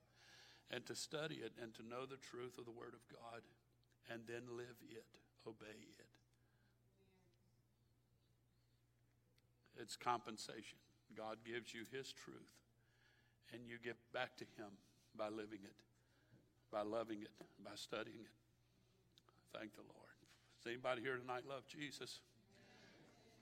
and 0.73 0.85
to 0.89 0.97
study 0.97 1.45
it 1.45 1.53
and 1.61 1.73
to 1.77 1.87
know 1.87 2.05
the 2.09 2.21
truth 2.21 2.57
of 2.59 2.65
the 2.65 2.75
Word 2.75 2.97
of 2.97 3.05
God 3.13 3.45
and 4.11 4.25
then 4.27 4.57
live 4.57 4.81
it 4.89 5.22
obey 5.47 5.79
it. 5.99 6.07
It's 9.81 9.97
compensation. 9.97 10.79
God 11.17 11.39
gives 11.45 11.75
you 11.75 11.83
His 11.91 12.13
truth, 12.13 12.55
and 13.53 13.63
you 13.67 13.77
give 13.83 13.97
back 14.13 14.37
to 14.37 14.45
Him 14.57 14.71
by 15.17 15.29
living 15.29 15.61
it, 15.65 15.77
by 16.71 16.83
loving 16.83 17.23
it, 17.23 17.33
by 17.65 17.73
studying 17.75 18.23
it. 18.23 18.37
Thank 19.57 19.75
the 19.75 19.83
Lord. 19.83 20.17
Does 20.63 20.73
anybody 20.73 21.03
here 21.03 21.17
tonight 21.17 21.43
love 21.49 21.67
Jesus? 21.67 22.21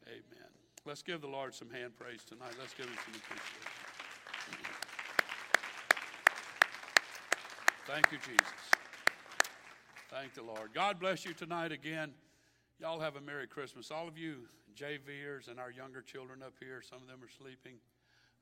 Amen. 0.07 0.51
Let's 0.87 1.03
give 1.03 1.21
the 1.21 1.29
Lord 1.29 1.55
some 1.55 1.71
hand 1.71 1.93
praise 1.99 2.25
tonight. 2.25 2.55
Let's 2.59 2.75
give 2.75 2.87
him 2.87 2.97
some 3.05 3.15
appreciation. 3.15 3.81
Thank 7.87 8.13
you, 8.13 8.19
Jesus. 8.19 8.80
Thank 10.11 10.35
the 10.35 10.43
Lord. 10.43 10.75
God 10.75 10.99
bless 10.99 11.25
you 11.25 11.33
tonight 11.35 11.71
again. 11.71 12.11
Y'all 12.81 12.99
have 12.99 13.15
a 13.15 13.21
Merry 13.21 13.47
Christmas. 13.47 13.93
All 13.93 14.09
of 14.09 14.19
you 14.19 14.43
JVers 14.75 15.47
and 15.47 15.61
our 15.61 15.71
younger 15.71 16.03
children 16.03 16.43
up 16.43 16.55
here, 16.59 16.83
some 16.83 16.99
of 16.99 17.07
them 17.07 17.23
are 17.23 17.31
sleeping. 17.31 17.79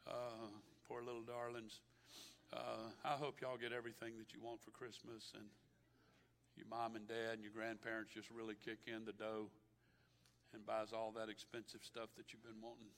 Uh, 0.08 0.48
poor 0.88 1.02
little 1.02 1.20
darlings. 1.20 1.80
Uh, 2.56 2.88
I 3.04 3.20
hope 3.20 3.42
y'all 3.42 3.60
get 3.60 3.76
everything 3.76 4.16
that 4.16 4.32
you 4.32 4.40
want 4.40 4.64
for 4.64 4.70
Christmas 4.70 5.36
and 5.36 5.44
your 6.56 6.64
mom 6.72 6.96
and 6.96 7.06
dad 7.06 7.36
and 7.36 7.42
your 7.42 7.52
grandparents 7.52 8.14
just 8.14 8.30
really 8.30 8.56
kick 8.64 8.88
in 8.88 9.04
the 9.04 9.12
dough 9.12 9.52
and 10.54 10.64
buys 10.64 10.96
all 10.96 11.12
that 11.20 11.28
expensive 11.28 11.84
stuff 11.84 12.08
that 12.16 12.32
you've 12.32 12.48
been 12.48 12.64
wanting. 12.64 12.88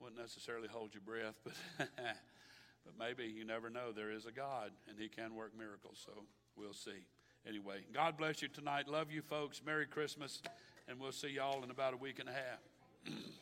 Wouldn't 0.00 0.18
necessarily 0.18 0.66
hold 0.66 0.98
your 0.98 1.06
breath, 1.06 1.38
but 1.46 1.54
but 1.78 2.98
maybe 2.98 3.30
you 3.30 3.44
never 3.44 3.70
know. 3.70 3.92
There 3.94 4.10
is 4.10 4.26
a 4.26 4.32
God 4.32 4.72
and 4.90 4.98
He 4.98 5.06
can 5.06 5.36
work 5.36 5.52
miracles. 5.56 6.02
So 6.04 6.26
we'll 6.58 6.74
see 6.74 7.06
anyway, 7.48 7.84
God 7.92 8.16
bless 8.16 8.42
you 8.42 8.48
tonight. 8.48 8.88
Love 8.88 9.10
you 9.10 9.22
folks. 9.22 9.60
Merry 9.64 9.86
Christmas. 9.86 10.42
And 10.88 10.98
we'll 10.98 11.12
see 11.12 11.28
y'all 11.28 11.62
in 11.62 11.70
about 11.70 11.94
a 11.94 11.96
week 11.96 12.18
and 12.18 12.28
a 12.28 12.32
half. 12.32 13.14